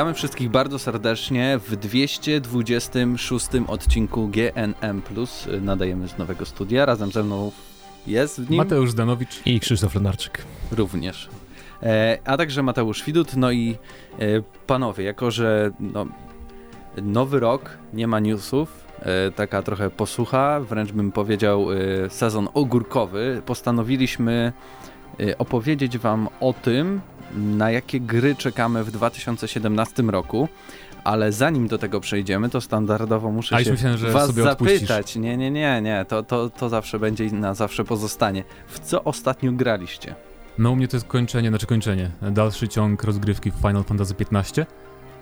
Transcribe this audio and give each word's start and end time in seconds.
Witamy 0.00 0.14
wszystkich 0.14 0.50
bardzo 0.50 0.78
serdecznie 0.78 1.58
w 1.58 1.76
226 1.76 3.48
odcinku 3.66 4.28
GNM+. 4.28 5.02
Nadajemy 5.60 6.08
z 6.08 6.18
nowego 6.18 6.46
studia. 6.46 6.86
Razem 6.86 7.12
ze 7.12 7.22
mną 7.22 7.52
jest 8.06 8.40
w 8.40 8.50
nim 8.50 8.58
Mateusz 8.58 8.94
Danowicz 8.94 9.46
i 9.46 9.60
Krzysztof 9.60 9.94
Lenarczyk. 9.94 10.44
Również. 10.72 11.28
E, 11.82 12.18
a 12.24 12.36
także 12.36 12.62
Mateusz 12.62 13.04
Widut. 13.04 13.36
No 13.36 13.50
i 13.50 13.76
e, 14.18 14.26
panowie, 14.66 15.04
jako 15.04 15.30
że 15.30 15.70
no, 15.80 16.06
nowy 17.02 17.40
rok, 17.40 17.78
nie 17.94 18.06
ma 18.06 18.20
newsów, 18.20 18.84
e, 19.00 19.30
taka 19.30 19.62
trochę 19.62 19.90
posłucha, 19.90 20.60
wręcz 20.60 20.92
bym 20.92 21.12
powiedział 21.12 21.66
e, 21.72 22.10
sezon 22.10 22.48
ogórkowy, 22.54 23.42
postanowiliśmy 23.46 24.52
e, 25.20 25.38
opowiedzieć 25.38 25.98
wam 25.98 26.28
o 26.40 26.52
tym, 26.52 27.00
na 27.36 27.70
jakie 27.70 28.00
gry 28.00 28.34
czekamy 28.36 28.84
w 28.84 28.90
2017 28.90 30.02
roku. 30.02 30.48
Ale 31.04 31.32
zanim 31.32 31.68
do 31.68 31.78
tego 31.78 32.00
przejdziemy, 32.00 32.48
to 32.48 32.60
standardowo 32.60 33.30
muszę 33.30 33.56
A 33.56 33.64
się 33.64 33.70
myślałem, 33.70 33.98
że 33.98 34.10
was 34.10 34.26
sobie 34.26 34.42
zapytać. 34.42 34.82
odpuścisz. 34.82 35.16
Nie, 35.16 35.36
nie, 35.36 35.50
nie, 35.50 35.80
nie. 35.82 36.04
To, 36.08 36.22
to, 36.22 36.50
to 36.50 36.68
zawsze 36.68 36.98
będzie 36.98 37.24
i 37.26 37.32
na 37.32 37.54
zawsze 37.54 37.84
pozostanie. 37.84 38.44
W 38.66 38.78
co 38.80 39.04
ostatnio 39.04 39.52
graliście? 39.52 40.14
No 40.58 40.70
u 40.70 40.76
mnie 40.76 40.88
to 40.88 40.96
jest 40.96 41.06
kończenie, 41.06 41.48
znaczy 41.48 41.66
kończenie, 41.66 42.10
dalszy 42.30 42.68
ciąg 42.68 43.04
rozgrywki 43.04 43.50
w 43.50 43.54
Final 43.54 43.84
Fantasy 43.84 44.14
XV. 44.32 44.66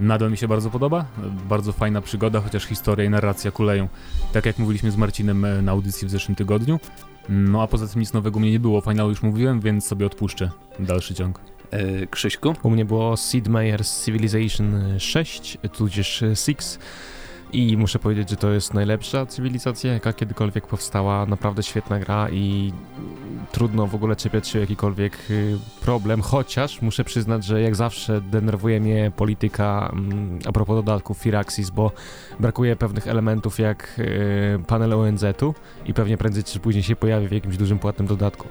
Nadal 0.01 0.31
mi 0.31 0.37
się 0.37 0.49
bardzo 0.49 0.71
podoba, 0.71 1.05
bardzo 1.49 1.73
fajna 1.73 2.01
przygoda, 2.01 2.41
chociaż 2.41 2.65
historia 2.65 3.05
i 3.07 3.11
narracja 3.11 3.51
kuleją, 3.51 3.89
tak 4.33 4.47
jak 4.47 4.59
mówiliśmy 4.59 4.91
z 4.91 4.97
Marcinem 4.97 5.45
e, 5.45 5.63
na 5.63 5.73
audycji 5.73 6.09
w 6.09 6.11
zeszłym 6.11 6.35
tygodniu. 6.35 6.81
No 7.29 7.63
a 7.63 7.67
poza 7.67 7.87
tym 7.89 8.01
nic 8.01 8.13
nowego 8.13 8.41
mnie 8.41 8.51
nie 8.51 8.61
było, 8.61 8.81
finał 8.81 9.09
już 9.09 9.23
mówiłem, 9.23 9.61
więc 9.61 9.87
sobie 9.87 10.07
odpuszczę 10.07 10.51
dalszy 10.79 11.15
ciąg. 11.15 11.41
Yy, 11.73 12.07
Krzyśku? 12.11 12.55
U 12.63 12.71
mnie 12.71 12.85
było 12.85 13.17
Sid 13.17 13.49
Meier's 13.49 14.05
Civilization 14.05 14.99
6, 14.99 15.59
tudzież 15.73 16.25
6. 16.35 16.57
I 17.53 17.77
muszę 17.77 17.99
powiedzieć, 17.99 18.31
że 18.31 18.37
to 18.37 18.51
jest 18.51 18.75
najlepsza 18.75 19.27
cywilizacja, 19.27 19.93
jaka 19.93 20.13
kiedykolwiek 20.13 20.67
powstała. 20.67 21.27
Naprawdę 21.27 21.63
świetna 21.63 21.99
gra 21.99 22.31
i 22.31 22.73
trudno 23.53 23.87
w 23.87 23.95
ogóle 23.95 24.17
czepiać 24.17 24.49
się 24.49 24.59
o 24.59 24.61
jakikolwiek 24.61 25.19
y, 25.31 25.59
problem, 25.81 26.23
chociaż 26.23 26.83
muszę 26.83 27.05
przyznać, 27.05 27.45
że 27.45 27.63
jak 27.63 27.77
zawsze 27.77 28.21
denerwuje 28.21 28.81
mnie 28.81 29.13
polityka 29.17 29.91
mm, 29.93 30.39
a 30.47 30.53
propos 30.53 30.77
dodatków 30.77 31.19
Firaxis, 31.19 31.71
bo 31.71 31.93
brakuje 32.41 32.77
pewnych 32.77 33.09
elementów 33.09 33.59
jak 33.59 33.99
y, 33.99 34.65
panel 34.67 34.93
ONZ-u 34.93 35.55
i 35.87 35.95
pewnie 35.95 36.17
prędzej 36.17 36.45
czy 36.45 36.61
później 36.61 36.83
się 36.83 36.97
pojawi 36.97 37.29
w 37.29 37.33
jakimś 37.33 37.57
dużym 37.57 37.79
płatnym 37.79 38.09
dodatku. 38.09 38.49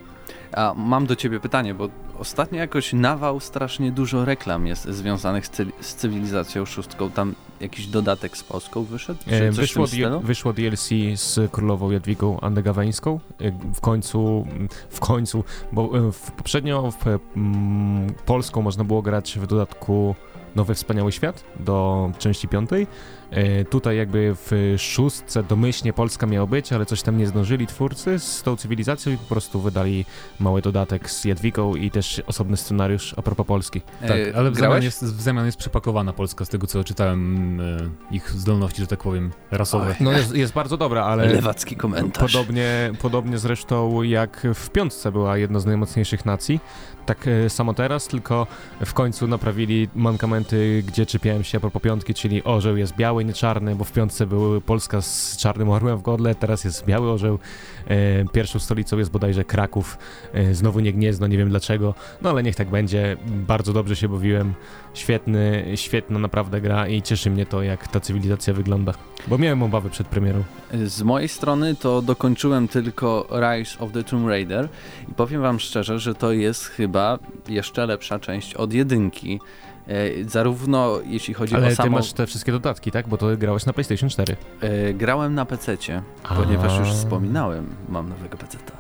A 0.52 0.74
mam 0.78 1.06
do 1.06 1.16
ciebie 1.16 1.40
pytanie, 1.40 1.74
bo 1.74 1.90
ostatnio 2.20 2.60
jakoś 2.60 2.94
nawał 2.94 3.40
strasznie 3.40 3.92
dużo 3.92 4.26
reklam 4.26 4.68
jest 4.68 4.86
związanych 4.86 5.48
z, 5.48 5.50
cy 5.50 5.66
z 5.82 5.96
cywilizacją 5.96 6.66
szóstką. 6.66 7.12
Tam 7.12 7.36
jakiś 7.62 7.88
dodatek 7.88 8.38
z 8.38 8.44
Polską 8.44 8.84
wyszedł? 8.84 9.20
Czy 9.30 9.36
E, 9.36 9.52
coś 9.52 9.56
Wyszło, 9.56 9.88
wyszło 10.24 10.54
DLC 10.54 10.90
z 11.16 11.52
królową 11.52 11.92
Jadwigą 11.92 12.40
Andegaweńską. 12.40 13.20
E, 13.42 13.52
W 13.74 13.82
końcu, 13.82 14.48
w 14.90 15.00
końcu, 15.00 15.44
bo 15.72 16.08
e, 16.08 16.12
w, 16.12 16.32
poprzednio 16.32 16.92
w 16.92 17.08
mm, 17.08 18.14
Polską 18.26 18.62
można 18.62 18.84
było 18.84 19.02
grać 19.02 19.40
w 19.40 19.48
dodatku 19.48 20.16
Nowy 20.56 20.76
Wspaniały 20.76 21.12
Świat 21.12 21.44
do 21.60 22.12
części 22.18 22.48
piątej. 22.48 22.88
E, 23.32 23.66
Tutaj 23.66 23.98
jakby 23.98 24.36
w 24.36 24.76
szóstce 24.78 25.44
domyślnie 25.44 25.94
Polska 25.94 26.28
miała 26.28 26.48
być, 26.48 26.74
ale 26.74 26.86
coś 26.86 27.02
tam 27.02 27.18
nie 27.18 27.28
zdążyli 27.28 27.68
twórcy 27.68 28.20
z 28.20 28.44
tą 28.44 28.56
cywilizacją 28.56 29.14
i 29.14 29.18
po 29.18 29.26
prostu 29.26 29.62
wydali 29.62 30.06
mały 30.40 30.62
dodatek 30.62 31.10
z 31.12 31.26
Jadwigą 31.26 31.76
i 31.76 31.92
też 31.92 32.22
osobny 32.28 32.58
scenariusz 32.58 33.14
a 33.18 33.22
propos 33.22 33.48
Polski. 33.48 33.82
Tak, 34.02 34.12
E, 34.12 34.36
ale 34.36 34.52
w 34.52 34.56
zamian, 34.56 34.84
jest, 34.84 35.06
w 35.06 35.22
zamian 35.22 35.46
jest 35.46 35.58
przepakowana 35.58 36.14
Polska, 36.14 36.46
z 36.46 36.50
tego 36.50 36.68
co 36.68 36.84
czytałem 36.84 37.62
e, 37.62 37.90
ich 38.12 38.32
zdolności, 38.32 38.82
że 38.82 38.88
tak 38.88 39.00
powiem, 39.04 39.32
rasowe. 39.52 39.96
No 40.00 40.12
jest, 40.12 40.36
jest 40.36 40.54
bardzo 40.54 40.78
dobra, 40.78 41.04
ale... 41.06 41.26
Lewacki 41.28 41.76
komentarz. 41.76 42.34
Podobnie, 42.34 42.92
podobnie 43.02 43.38
zresztą 43.38 44.04
jak 44.04 44.48
w 44.54 44.70
piątce 44.70 45.12
była 45.12 45.38
jedna 45.38 45.60
z 45.60 45.66
najmocniejszych 45.66 46.26
nacji. 46.26 46.60
Tak 47.06 47.26
samo 47.48 47.74
teraz, 47.74 48.08
tylko 48.08 48.48
w 48.86 48.94
końcu 48.94 49.28
naprawili 49.28 49.90
mankamenty, 49.96 50.84
gdzie 50.88 51.06
czepiałem 51.06 51.44
się 51.44 51.58
a 51.58 51.62
propos 51.62 51.82
piątki, 51.82 52.14
czyli 52.14 52.44
orzeł 52.44 52.78
jest 52.78 52.96
biały, 52.96 53.17
nie 53.26 53.34
czarny, 53.34 53.76
bo 53.76 53.84
w 53.84 53.92
piątce 53.92 54.26
był 54.26 54.62
Polska 54.62 55.02
z 55.02 55.38
czarnym 55.38 55.70
orłem 55.70 55.98
w 55.98 56.02
godle, 56.02 56.36
teraz 56.36 56.64
jest 56.64 56.86
biały 56.86 57.12
orzeł. 57.12 57.40
E, 57.88 58.26
Pierwszą 58.26 58.60
stolicą 58.60 58.98
jest 58.98 59.12
bodajże 59.12 59.44
Kraków, 59.44 59.98
e, 60.34 60.54
znowu 60.54 60.80
nie 60.80 60.94
Gniezno, 60.94 61.28
nie 61.28 61.38
wiem 61.38 61.50
dlaczego, 61.50 61.94
no 62.22 62.30
ale 62.30 62.44
niech 62.44 62.56
tak 62.56 62.70
będzie. 62.70 63.18
Bardzo 63.28 63.74
dobrze 63.74 63.96
się 63.96 64.10
bawiłem. 64.10 64.54
Świetny, 64.94 65.66
świetna 65.76 66.20
naprawdę 66.20 66.62
gra 66.62 66.88
i 66.88 67.02
cieszy 67.02 67.30
mnie 67.30 67.46
to, 67.46 67.62
jak 67.62 67.88
ta 67.88 68.00
cywilizacja 68.00 68.54
wygląda. 68.54 68.94
Bo 69.28 69.38
miałem 69.38 69.64
obawy 69.64 69.90
przed 69.90 70.08
premierą. 70.08 70.44
Z 70.86 71.02
mojej 71.02 71.30
strony 71.30 71.76
to 71.76 72.02
dokończyłem 72.02 72.68
tylko 72.68 73.28
Rise 73.32 73.80
of 73.80 73.92
the 73.92 74.04
Tomb 74.04 74.28
Raider 74.28 74.70
i 75.12 75.14
powiem 75.14 75.42
wam 75.42 75.60
szczerze, 75.60 76.00
że 76.00 76.16
to 76.16 76.32
jest 76.32 76.66
chyba 76.66 77.20
jeszcze 77.50 77.86
lepsza 77.86 78.20
część 78.20 78.54
od 78.54 78.74
jedynki. 78.74 79.40
E, 79.88 80.24
zarówno 80.30 81.00
jeśli 81.06 81.34
chodzi 81.34 81.56
Ale 81.56 81.68
o 81.68 81.70
ty 81.70 81.76
samą... 81.76 81.98
masz 81.98 82.14
te 82.14 82.28
wszystkie 82.28 82.52
dodatki, 82.52 82.92
tak? 82.92 83.08
Bo 83.08 83.18
to 83.18 83.38
grałeś 83.38 83.66
na 83.66 83.74
PlayStation 83.74 84.10
4. 84.10 84.36
E, 84.62 84.94
grałem 84.94 85.36
na 85.36 85.46
PC-cie, 85.46 86.02
ponieważ 86.24 86.80
już 86.80 86.90
wspominałem, 86.90 87.76
mam 87.90 88.10
nowego 88.10 88.38
PC-ta. 88.38 88.74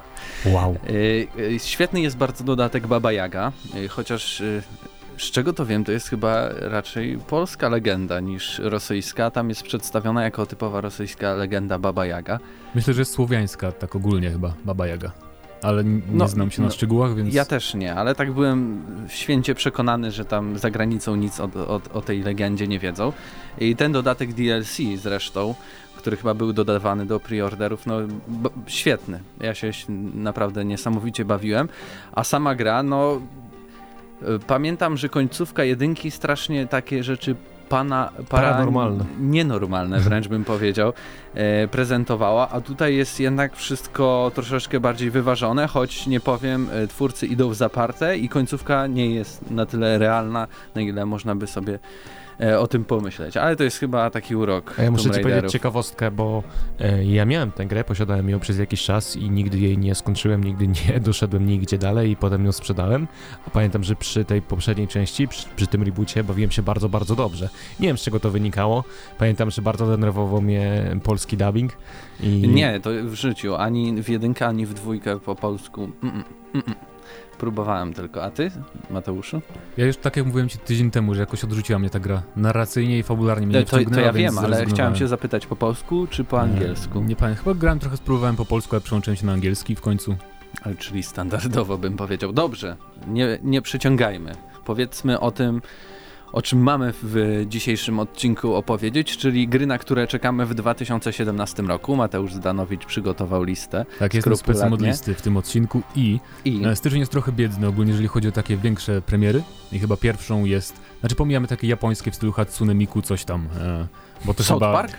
Wow. 0.51 0.77
E, 1.55 1.59
Świetny 1.59 2.01
jest 2.01 2.17
bardzo 2.17 2.43
dodatek 2.43 2.87
Baba 2.87 3.11
Jaga, 3.11 3.51
chociaż 3.89 4.41
z 5.17 5.31
czego 5.31 5.53
to 5.53 5.65
wiem, 5.65 5.83
to 5.83 5.91
jest 5.91 6.07
chyba 6.09 6.49
raczej 6.49 7.17
polska 7.17 7.69
legenda 7.69 8.19
niż 8.19 8.59
rosyjska. 8.59 9.31
Tam 9.31 9.49
jest 9.49 9.63
przedstawiona 9.63 10.23
jako 10.23 10.45
typowa 10.45 10.81
rosyjska 10.81 11.33
legenda 11.33 11.79
Baba 11.79 12.05
Jaga. 12.05 12.39
Myślę, 12.75 12.93
że 12.93 13.01
jest 13.01 13.11
słowiańska, 13.13 13.71
tak 13.71 13.95
ogólnie 13.95 14.31
chyba, 14.31 14.53
Baba 14.65 14.87
Jaga. 14.87 15.11
Ale 15.61 15.83
nie 15.83 16.01
No, 16.11 16.27
znam 16.27 16.51
się 16.51 16.61
no, 16.61 16.67
na 16.67 16.73
szczegółach, 16.73 17.15
więc... 17.15 17.33
Ja 17.33 17.45
też 17.45 17.73
nie, 17.73 17.95
ale 17.95 18.15
tak 18.15 18.31
byłem 18.31 18.81
święcie 19.07 19.55
przekonany, 19.55 20.11
że 20.11 20.25
tam 20.25 20.57
za 20.57 20.71
granicą 20.71 21.15
nic 21.15 21.39
o, 21.39 21.49
o, 21.67 21.81
o 21.93 22.01
tej 22.01 22.21
legendzie 22.21 22.67
nie 22.67 22.79
wiedzą. 22.79 23.13
I 23.59 23.75
ten 23.75 23.91
dodatek 23.91 24.33
DLC 24.33 24.77
zresztą, 24.95 25.55
który 25.97 26.17
chyba 26.17 26.33
był 26.33 26.53
dodawany 26.53 27.05
do 27.05 27.19
preorderów, 27.19 27.85
no 27.85 27.95
b- 28.27 28.49
świetny. 28.67 29.19
Ja 29.41 29.53
się 29.55 29.71
naprawdę 30.13 30.65
niesamowicie 30.65 31.25
bawiłem. 31.25 31.69
A 32.11 32.23
sama 32.23 32.55
gra, 32.55 32.83
no 32.83 33.21
y, 34.21 34.25
pamiętam, 34.47 34.97
że 34.97 35.09
końcówka 35.09 35.63
jedynki 35.63 36.11
strasznie 36.11 36.67
takie 36.67 37.03
rzeczy 37.03 37.35
pana, 37.69 38.11
para, 38.29 38.49
Paranormalne. 38.51 39.05
Nienormalne 39.19 39.99
wręcz 39.99 40.27
bym 40.27 40.43
powiedział, 40.43 40.89
e, 40.89 40.93
prezentowała, 41.71 42.49
a 42.49 42.61
tutaj 42.61 42.95
jest 42.95 43.19
jednak 43.19 43.55
wszystko 43.55 44.31
troszeczkę 44.35 44.79
bardziej 44.79 45.11
wyważone, 45.11 45.67
choć 45.67 46.07
nie 46.07 46.19
powiem, 46.19 46.69
e, 46.71 46.87
twórcy 46.87 47.27
idą 47.27 47.49
w 47.49 47.55
zaparte 47.55 48.17
i 48.17 48.29
końcówka 48.29 48.87
nie 48.87 49.09
jest 49.15 49.51
na 49.51 49.65
tyle 49.65 49.97
realna, 49.97 50.47
na 50.75 50.81
ile 50.81 51.05
można 51.05 51.35
by 51.35 51.47
sobie 51.47 51.79
e, 52.41 52.59
o 52.59 52.67
tym 52.67 52.85
pomyśleć. 52.85 53.37
Ale 53.37 53.55
to 53.55 53.63
jest 53.63 53.77
chyba 53.77 54.09
taki 54.09 54.35
urok. 54.35 54.75
A 54.79 54.83
ja 54.83 54.91
muszę 54.91 55.11
ci 55.11 55.21
powiedzieć 55.21 55.51
ciekawostkę, 55.51 56.11
bo 56.11 56.43
e, 56.79 57.05
ja 57.05 57.25
miałem 57.25 57.51
tę 57.51 57.65
grę, 57.65 57.83
posiadałem 57.83 58.29
ją 58.29 58.39
przez 58.39 58.59
jakiś 58.59 58.83
czas 58.83 59.15
i 59.15 59.29
nigdy 59.29 59.59
jej 59.59 59.77
nie 59.77 59.95
skończyłem, 59.95 60.43
nigdy 60.43 60.67
nie 60.87 60.99
doszedłem 60.99 61.45
nigdzie 61.45 61.77
dalej 61.77 62.11
i 62.11 62.15
potem 62.15 62.45
ją 62.45 62.51
sprzedałem. 62.51 63.07
A 63.47 63.49
pamiętam, 63.49 63.83
że 63.83 63.95
przy 63.95 64.25
tej 64.25 64.41
poprzedniej 64.41 64.87
części, 64.87 65.27
przy, 65.27 65.45
przy 65.55 65.67
tym 65.67 65.83
reboocie 65.83 66.23
bawiłem 66.23 66.51
się 66.51 66.61
bardzo, 66.61 66.89
bardzo 66.89 67.15
dobrze. 67.15 67.49
Nie 67.79 67.87
wiem 67.87 67.97
z 67.97 68.01
czego 68.01 68.19
to 68.19 68.31
wynikało. 68.31 68.83
Pamiętam, 69.17 69.51
że 69.51 69.61
bardzo 69.61 69.87
denerwował 69.87 70.41
mnie 70.41 70.95
polski 71.03 71.26
dubbing. 71.35 71.71
I... 72.19 72.27
Nie, 72.47 72.79
to 72.79 72.89
w 73.03 73.13
życiu, 73.13 73.55
ani 73.55 74.03
w 74.03 74.09
jedynkę, 74.09 74.47
ani 74.47 74.65
w 74.65 74.73
dwójkę 74.73 75.19
po 75.19 75.35
polsku. 75.35 75.83
Mm, 75.83 75.95
mm, 76.01 76.23
mm, 76.53 76.65
mm. 76.67 76.75
Próbowałem 77.37 77.93
tylko. 77.93 78.23
A 78.23 78.31
ty, 78.31 78.51
Mateuszu? 78.89 79.41
Ja 79.77 79.85
już 79.85 79.97
tak 79.97 80.17
jak 80.17 80.25
mówiłem 80.25 80.49
ci 80.49 80.57
tydzień 80.57 80.91
temu, 80.91 81.13
że 81.13 81.19
jakoś 81.19 81.43
odrzuciła 81.43 81.79
mnie 81.79 81.89
ta 81.89 81.99
gra. 81.99 82.21
Narracyjnie 82.35 82.99
i 82.99 83.03
fabularnie 83.03 83.47
mnie 83.47 83.53
To, 83.53 83.59
nie 83.59 83.65
to, 83.65 83.71
to 83.71 83.77
wciągnęła, 83.77 84.07
ja 84.07 84.13
wiem, 84.13 84.37
ale 84.37 84.65
chciałem 84.65 84.95
cię 84.95 85.07
zapytać 85.07 85.47
po 85.47 85.55
polsku 85.55 86.07
czy 86.09 86.23
po 86.23 86.37
E, 86.37 86.41
angielsku? 86.41 87.01
Nie 87.01 87.15
pamiętam, 87.15 87.43
chyba 87.43 87.55
grałem 87.55 87.79
trochę, 87.79 87.97
spróbowałem 87.97 88.35
po 88.35 88.45
polsku, 88.45 88.75
ale 88.75 88.81
przełączyłem 88.81 89.17
się 89.17 89.25
na 89.25 89.33
angielski 89.33 89.75
w 89.75 89.81
końcu. 89.81 90.15
Ale 90.61 90.75
Czyli 90.75 91.03
standardowo 91.03 91.77
bym 91.77 91.97
powiedział. 91.97 92.33
Dobrze, 92.33 92.77
nie, 93.07 93.39
nie 93.43 93.61
przyciągajmy. 93.61 94.31
Powiedzmy 94.65 95.19
o 95.19 95.31
tym, 95.31 95.61
o 96.31 96.41
czym 96.41 96.59
mamy 96.59 96.93
w 97.03 97.45
dzisiejszym 97.47 97.99
odcinku 97.99 98.55
opowiedzieć, 98.55 99.17
czyli 99.17 99.47
gry, 99.47 99.65
na 99.65 99.77
które 99.77 100.07
czekamy 100.07 100.45
w 100.45 100.53
2017 100.53 101.63
roku. 101.63 101.95
Mateusz 101.95 102.33
Zdanowicz 102.33 102.85
przygotował 102.85 103.43
listę. 103.43 103.85
Tak, 103.99 104.13
jestem 104.13 104.37
specem 104.37 104.73
od 104.73 104.81
listy 104.81 105.13
w 105.13 105.21
tym 105.21 105.37
odcinku 105.37 105.81
i 105.95 106.19
I 106.45 106.65
e, 106.65 106.75
styczeń 106.75 106.99
jest 106.99 107.11
trochę 107.11 107.31
biedny 107.31 107.67
ogólnie, 107.67 107.91
jeżeli 107.91 108.07
chodzi 108.07 108.27
o 108.27 108.31
takie 108.31 108.57
większe 108.57 109.01
premiery 109.01 109.43
i 109.71 109.79
chyba 109.79 109.97
pierwszą 109.97 110.45
jest, 110.45 110.81
znaczy 110.99 111.15
pomijamy 111.15 111.47
takie 111.47 111.67
japońskie 111.67 112.11
w 112.11 112.15
stylu 112.15 112.31
Hatsune 112.31 112.75
Miku, 112.75 113.01
coś 113.01 113.25
tam, 113.25 113.47
e, 113.61 113.87
bo 114.25 114.33
to 114.33 114.43
South 114.43 114.59
chyba... 114.59 114.73
Park? 114.73 114.97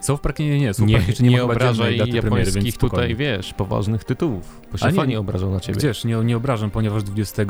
South 0.00 0.20
Park 0.20 0.38
nie, 0.38 0.50
nie, 0.50 0.58
nie, 0.58 0.74
South 0.74 0.88
Nie, 0.88 0.96
Park 0.96 1.08
jeszcze 1.08 1.22
nie, 1.22 1.30
nie 1.30 1.36
ma 1.36 1.42
chyba 1.42 1.54
obrażaj 1.54 1.98
daty 1.98 2.20
premiery, 2.20 2.52
więc 2.52 2.74
spokojnie. 2.74 3.14
tutaj, 3.14 3.16
wiesz, 3.16 3.54
poważnych 3.54 4.04
tytułów, 4.04 4.60
bo 4.72 4.78
się 4.78 4.86
A 4.86 4.90
nie, 4.90 4.96
fani 4.96 5.16
obrażą 5.16 5.52
na 5.52 5.60
ciebie. 5.60 5.78
Gdzież, 5.78 6.04
nie, 6.04 6.16
nie 6.16 6.36
obrażam, 6.36 6.70
ponieważ 6.70 7.02
20 7.02 7.42
e, 7.42 7.46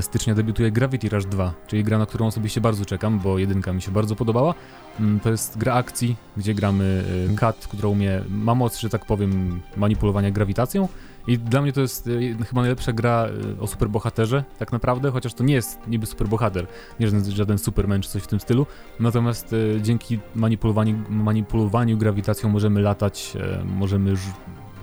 stycznia 0.00 0.34
debiutuje 0.34 0.70
Gravity 0.70 1.08
Rush 1.08 1.26
2, 1.26 1.54
czyli 1.66 1.84
gra, 1.84 1.98
na 1.98 2.06
którą 2.06 2.26
osobiście 2.26 2.60
bardzo 2.60 2.84
czekam, 2.84 3.18
bo 3.20 3.38
jedynka 3.38 3.72
mi 3.72 3.82
się 3.82 3.90
bardzo 3.90 4.16
podobała. 4.16 4.54
Mm, 5.00 5.20
To 5.20 5.30
jest 5.30 5.58
gra 5.58 5.74
akcji, 5.74 6.16
gdzie 6.36 6.54
gramy 6.54 7.04
e, 7.32 7.36
Kat, 7.36 7.66
która 7.70 7.88
umie, 7.88 8.20
ma 8.28 8.54
moc, 8.54 8.78
że 8.78 8.90
tak 8.90 9.06
powiem, 9.06 9.60
manipulowania 9.76 10.30
grawitacją. 10.30 10.88
I 11.26 11.38
dla 11.38 11.62
mnie 11.62 11.72
to 11.72 11.80
jest 11.80 12.08
e, 12.40 12.44
chyba 12.44 12.60
najlepsza 12.60 12.92
gra 12.92 13.28
e, 13.58 13.60
o 13.60 13.66
superbohaterze, 13.66 14.44
tak 14.58 14.72
naprawdę, 14.72 15.10
chociaż 15.10 15.34
to 15.34 15.44
nie 15.44 15.54
jest 15.54 15.78
niby 15.88 16.06
superbohater, 16.06 16.66
nie 17.00 17.06
żaden, 17.06 17.30
żaden 17.30 17.58
Superman 17.58 18.02
czy 18.02 18.10
coś 18.10 18.22
w 18.22 18.26
tym 18.26 18.40
stylu. 18.40 18.66
Natomiast 19.00 19.52
e, 19.52 19.82
dzięki 19.82 20.18
manipulowaniu, 20.34 20.96
manipulowaniu 21.08 21.98
grawitacją 21.98 22.48
możemy 22.48 22.80
latać, 22.80 23.36
e, 23.40 23.64
możemy 23.64 24.10
już, 24.10 24.20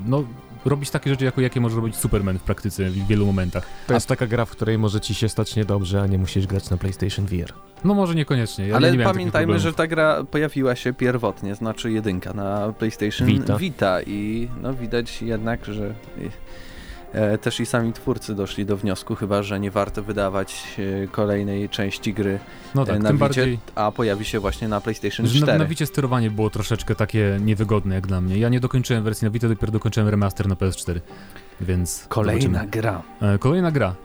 no, 0.06 0.24
robić 0.66 0.90
takie 0.90 1.10
rzeczy, 1.10 1.26
jako 1.26 1.42
jakie 1.42 1.62
może 1.62 1.76
robić 1.76 1.96
Superman 1.96 2.40
w 2.40 2.44
praktyce 2.44 2.90
w 2.90 3.08
wielu 3.08 3.26
momentach. 3.26 3.68
To 3.88 3.94
jest 3.94 4.08
taka 4.08 4.28
gra, 4.28 4.46
w 4.46 4.52
której 4.52 4.78
może 4.78 5.02
ci 5.02 5.14
się 5.14 5.30
stać 5.30 5.56
niedobrze, 5.56 6.02
a 6.02 6.08
nie 6.08 6.18
musisz 6.18 6.48
grać 6.48 6.70
na 6.70 6.78
PlayStation 6.78 7.26
VR. 7.26 7.54
No 7.84 7.94
może 7.94 8.16
niekoniecznie. 8.16 8.68
Ja 8.68 8.76
Ale 8.76 8.98
nie 8.98 9.04
pamiętajmy, 9.04 9.60
że 9.60 9.74
ta 9.74 9.88
gra 9.88 10.24
pojawiła 10.24 10.76
się 10.76 10.94
pierwotnie, 10.94 11.56
znaczy 11.56 11.92
jedynka 11.92 12.34
na 12.34 12.74
PlayStation 12.80 13.28
Vita. 13.28 13.58
Vita, 13.58 14.02
i 14.02 14.48
no 14.62 14.74
widać 14.74 15.22
jednak, 15.22 15.66
że 15.66 15.94
też 17.42 17.60
i 17.60 17.66
sami 17.66 17.94
twórcy 17.94 18.36
doszli 18.36 18.66
do 18.66 18.78
wniosku 18.78 19.16
chyba, 19.16 19.44
że 19.44 19.60
nie 19.60 19.72
warto 19.72 20.04
wydawać 20.04 20.64
e, 21.04 21.08
kolejnej 21.08 21.70
części 21.70 22.14
gry 22.14 22.40
No 22.76 22.82
e, 22.84 22.86
tak, 22.86 23.00
na 23.00 23.10
tym 23.10 23.18
Vicie, 23.18 23.20
bardziej, 23.20 23.60
a 23.76 23.92
pojawi 23.92 24.26
się 24.26 24.40
właśnie 24.40 24.68
na 24.68 24.82
PlayStation 24.82 25.28
że 25.28 25.40
na, 25.40 25.46
4. 25.46 25.60
na 25.60 25.66
Vicie 25.66 25.86
sterowanie 25.86 26.32
było 26.32 26.50
troszeczkę 26.50 26.96
takie 26.96 27.38
niewygodne 27.42 27.96
jak 27.96 28.08
dla 28.08 28.22
mnie. 28.22 28.38
Ja 28.38 28.50
nie 28.50 28.60
dokończyłem 28.60 29.04
wersji 29.04 29.26
na 29.26 29.32
Vita, 29.32 29.48
dopiero 29.48 29.72
dokończyłem 29.72 30.10
remaster 30.10 30.48
na 30.48 30.56
PS4, 30.56 31.00
więc 31.62 32.06
Kolejna 32.10 32.42
zobaczymy. 32.42 32.72
gra. 32.72 33.02
E, 33.22 33.38
Kolejna 33.38 33.72
gra. 33.72 33.96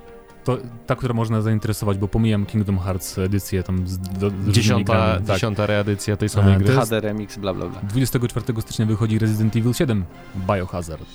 To 0.44 0.58
ta, 0.86 0.96
która 0.96 1.14
można 1.14 1.42
zainteresować, 1.42 1.98
bo 1.98 2.08
pomijam 2.08 2.46
Kingdom 2.46 2.78
Hearts 2.78 3.18
edycję 3.18 3.62
tam 3.62 3.88
z, 3.88 3.98
do, 3.98 4.30
z 4.30 4.48
Dziesiąta, 4.48 4.92
grami. 4.92 5.26
Tak. 5.26 5.36
dziesiąta 5.36 5.66
reedycja 5.66 6.16
tej 6.16 6.28
samej 6.28 6.54
A, 6.54 6.58
gry. 6.58 6.66
to 6.66 6.72
jest- 6.72 6.82
HD 6.84 7.00
Remix, 7.00 7.36
bla 7.38 7.54
bla 7.54 7.66
bla. 7.66 7.80
24 7.82 8.60
stycznia 8.60 8.86
wychodzi 8.86 9.18
Resident 9.18 9.56
Evil 9.56 9.74
7 9.74 10.04
Biohazard. 10.46 11.08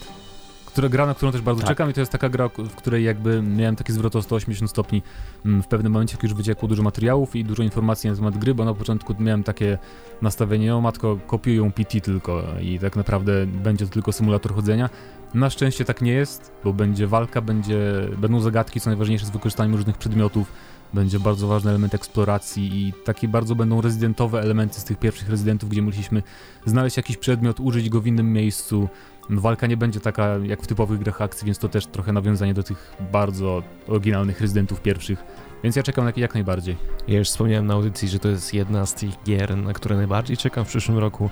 Która 0.71 0.89
gra, 0.89 1.05
na 1.05 1.13
którą 1.13 1.31
też 1.31 1.41
bardzo 1.41 1.61
Tak. 1.61 1.69
czekam 1.69 1.89
i 1.89 1.93
to 1.93 1.99
jest 1.99 2.11
taka 2.11 2.29
gra, 2.29 2.49
w 2.49 2.75
której 2.75 3.03
jakby 3.03 3.41
miałem 3.41 3.75
taki 3.75 3.93
zwrot 3.93 4.15
o 4.15 4.21
180 4.21 4.71
stopni 4.71 5.01
mm, 5.45 5.63
w 5.63 5.67
pewnym 5.67 5.91
momencie, 5.91 6.15
jak 6.15 6.23
już 6.23 6.33
wyciekło 6.33 6.67
dużo 6.67 6.83
materiałów 6.83 7.35
i 7.35 7.45
dużo 7.45 7.63
informacji 7.63 8.09
na 8.09 8.15
temat 8.15 8.37
gry, 8.37 8.55
bo 8.55 8.65
na 8.65 8.73
początku 8.73 9.15
miałem 9.19 9.43
takie 9.43 9.77
nastawienie, 10.21 10.75
o 10.75 10.81
matko, 10.81 11.17
kopiują 11.27 11.71
PT 11.71 12.01
tylko 12.01 12.43
i 12.61 12.79
tak 12.79 12.95
naprawdę 12.95 13.45
będzie 13.45 13.85
to 13.85 13.93
tylko 13.93 14.11
symulator 14.11 14.55
chodzenia. 14.55 14.89
Na 15.33 15.49
szczęście 15.49 15.85
tak 15.85 16.01
nie 16.01 16.11
jest, 16.11 16.51
bo 16.63 16.73
będzie 16.73 17.07
walka, 17.07 17.41
będzie, 17.41 17.79
będą 18.17 18.39
zagadki, 18.39 18.81
co 18.81 18.89
najważniejsze 18.89 19.25
z 19.25 19.29
wykorzystaniem 19.29 19.75
różnych 19.75 19.97
przedmiotów, 19.97 20.51
będzie 20.93 21.19
bardzo 21.19 21.47
ważny 21.47 21.69
element 21.69 21.95
eksploracji 21.95 22.87
i 22.87 22.93
takie 23.05 23.27
bardzo 23.27 23.55
będą 23.55 23.81
rezydentowe 23.81 24.41
elementy 24.41 24.79
z 24.79 24.83
tych 24.83 24.99
pierwszych 24.99 25.29
rezydentów, 25.29 25.69
gdzie 25.69 25.81
musieliśmy 25.81 26.23
znaleźć 26.65 26.97
jakiś 26.97 27.17
przedmiot, 27.17 27.59
użyć 27.59 27.89
go 27.89 28.01
w 28.01 28.07
innym 28.07 28.33
miejscu. 28.33 28.89
Walka 29.39 29.67
nie 29.67 29.77
będzie 29.77 29.99
taka 29.99 30.37
jak 30.43 30.61
w 30.61 30.67
typowych 30.67 30.99
grach 30.99 31.21
akcji, 31.21 31.45
więc 31.45 31.57
to 31.57 31.69
też 31.69 31.85
trochę 31.85 32.13
nawiązanie 32.13 32.53
do 32.53 32.63
tych 32.63 32.95
bardzo 33.11 33.63
oryginalnych 33.87 34.41
rezydentów 34.41 34.81
pierwszych. 34.81 35.23
Więc 35.63 35.75
ja 35.75 35.83
czekam 35.83 36.05
na 36.05 36.11
jak 36.15 36.33
najbardziej. 36.33 36.77
Ja 37.07 37.19
już 37.19 37.27
wspomniałem 37.29 37.67
na 37.67 37.73
audycji, 37.73 38.07
że 38.07 38.19
to 38.19 38.29
jest 38.29 38.53
jedna 38.53 38.85
z 38.85 38.93
tych 38.93 39.23
gier, 39.23 39.57
na 39.57 39.73
które 39.73 39.95
najbardziej 39.95 40.37
czekam 40.37 40.65
w 40.65 40.67
przyszłym 40.67 40.97
roku. 40.97 41.29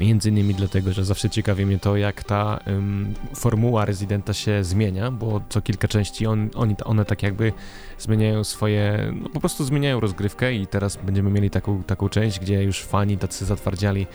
Między 0.00 0.28
innymi 0.28 0.54
dlatego, 0.54 0.92
że 0.92 1.04
zawsze 1.04 1.30
ciekawi 1.30 1.66
mnie 1.66 1.78
to, 1.78 1.96
jak 1.96 2.24
ta 2.24 2.60
ym, 2.68 3.14
formuła 3.34 3.84
rezydenta 3.84 4.32
się 4.32 4.64
zmienia, 4.64 5.10
bo 5.10 5.40
co 5.48 5.62
kilka 5.62 5.88
części 5.88 6.26
on, 6.26 6.50
oni, 6.54 6.74
one 6.84 7.04
tak 7.04 7.22
jakby 7.22 7.52
zmieniają 7.98 8.44
swoje, 8.44 9.12
no 9.22 9.28
po 9.28 9.40
prostu 9.40 9.64
zmieniają 9.64 10.00
rozgrywkę 10.00 10.54
i 10.54 10.66
teraz 10.66 10.96
będziemy 10.96 11.30
mieli 11.30 11.50
taką, 11.50 11.82
taką 11.82 12.08
część, 12.08 12.40
gdzie 12.40 12.62
już 12.62 12.82
fani 12.82 13.18
tacy 13.18 13.44
zatwardziali 13.44 14.06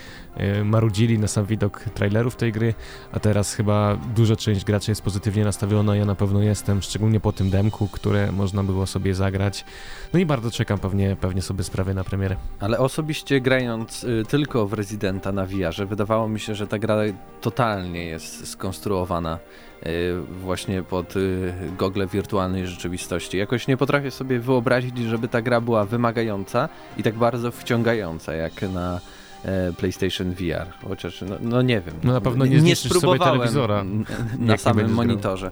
y, 0.59 0.63
marudzili 0.63 1.19
na 1.19 1.27
sam 1.27 1.45
widok 1.45 1.79
trailerów 1.93 2.35
tej 2.35 2.51
gry, 2.51 2.73
a 3.11 3.19
teraz 3.19 3.53
chyba 3.53 3.97
duża 4.15 4.35
część 4.35 4.65
graczy 4.65 4.91
jest 4.91 5.01
pozytywnie 5.01 5.43
nastawiona, 5.43 5.95
ja 5.95 6.05
na 6.05 6.15
pewno 6.15 6.41
jestem, 6.41 6.81
szczególnie 6.81 7.19
po 7.19 7.31
tym 7.31 7.49
demku, 7.49 7.87
które 7.87 8.31
można 8.31 8.63
było 8.63 8.87
sobie 8.87 9.15
zagrać. 9.15 9.65
No 10.13 10.19
i 10.19 10.25
bardzo 10.25 10.51
czekam, 10.51 10.79
pewnie, 10.79 11.15
pewnie 11.21 11.41
sobie 11.41 11.63
sprawię 11.63 11.93
na 11.93 12.03
premierę. 12.03 12.35
Ale 12.59 12.79
osobiście 12.79 13.41
grając 13.41 14.03
y, 14.03 14.23
tylko 14.27 14.67
w 14.67 14.73
Residenta 14.73 15.31
na 15.31 15.45
VR-ze, 15.75 15.86
wydawało 15.86 16.27
mi 16.30 16.39
się, 16.39 16.56
że 16.56 16.68
ta 16.68 16.80
gra 16.80 16.95
totalnie 17.42 18.06
jest 18.06 18.48
skonstruowana 18.51 19.39
y, 19.86 20.16
właśnie 20.42 20.83
pod 20.83 21.16
y, 21.16 21.54
gogle 21.77 22.07
wirtualnej 22.07 22.68
rzeczywistości. 22.68 23.38
Jakoś 23.38 23.68
nie 23.68 23.77
potrafię 23.77 24.12
sobie 24.12 24.39
wyobrazić, 24.39 24.98
żeby 24.98 25.27
ta 25.27 25.42
gra 25.42 25.62
była 25.62 25.86
wymagająca 25.86 26.69
i 26.98 27.04
tak 27.04 27.16
bardzo 27.16 27.51
wciągająca 27.51 28.33
jak 28.33 28.62
na 28.62 29.00
e, 29.45 29.74
PlayStation 29.74 30.31
VR. 30.31 30.88
Chociaż, 30.89 31.22
no, 31.22 31.36
no 31.42 31.62
nie 31.62 31.81
wiem. 31.81 31.95
No 32.04 32.13
na 32.13 32.21
pewno 32.21 32.45
nie 32.45 32.60
sobie 32.75 32.75
spróbowałem 32.75 33.33
telewizora, 33.33 33.80
n- 33.81 34.06
jak 34.10 34.39
na 34.39 34.54
nie 34.54 34.57
samym 34.57 34.78
będziesz 34.78 34.95
grał. 34.95 35.07
monitorze. 35.07 35.51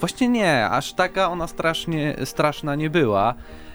Właśnie 0.00 0.28
nie, 0.28 0.68
aż 0.70 0.92
taka 0.92 1.30
ona 1.30 1.46
strasznie 1.46 2.16
straszna 2.24 2.74
nie 2.74 2.90
była. 2.90 3.34